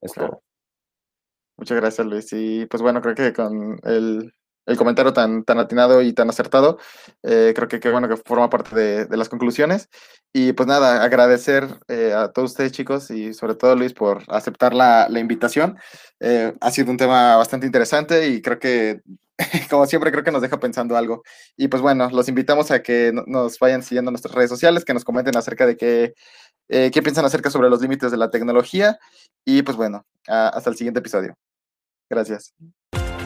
[0.00, 0.42] Es todo.
[1.58, 2.32] Muchas gracias, Luis.
[2.32, 4.32] Y pues bueno, creo que con el,
[4.76, 6.78] comentario tan, tan atinado y tan acertado,
[7.22, 9.88] eh, creo que qué bueno que forma parte de, las conclusiones.
[10.32, 14.72] Y pues nada, agradecer eh, a todos ustedes, chicos, y sobre todo Luis por aceptar
[14.72, 15.76] la, invitación.
[16.20, 19.00] Eh, ha sido un tema bastante interesante y creo que,
[19.70, 21.22] como siempre, creo que nos deja pensando algo.
[21.56, 24.94] Y pues bueno, los invitamos a que nos vayan siguiendo en nuestras redes sociales, que
[24.94, 26.14] nos comenten acerca de qué,
[26.68, 28.98] qué piensan acerca sobre los límites de la tecnología.
[29.44, 31.34] Y pues bueno, hasta el siguiente episodio.
[32.10, 32.54] Gracias.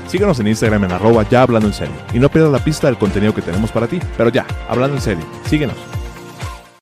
[0.09, 1.95] Síguenos en Instagram en arroba ya hablando en serio.
[2.13, 3.99] Y no pierdas la pista del contenido que tenemos para ti.
[4.19, 5.77] Pero ya, hablando en serio, síguenos.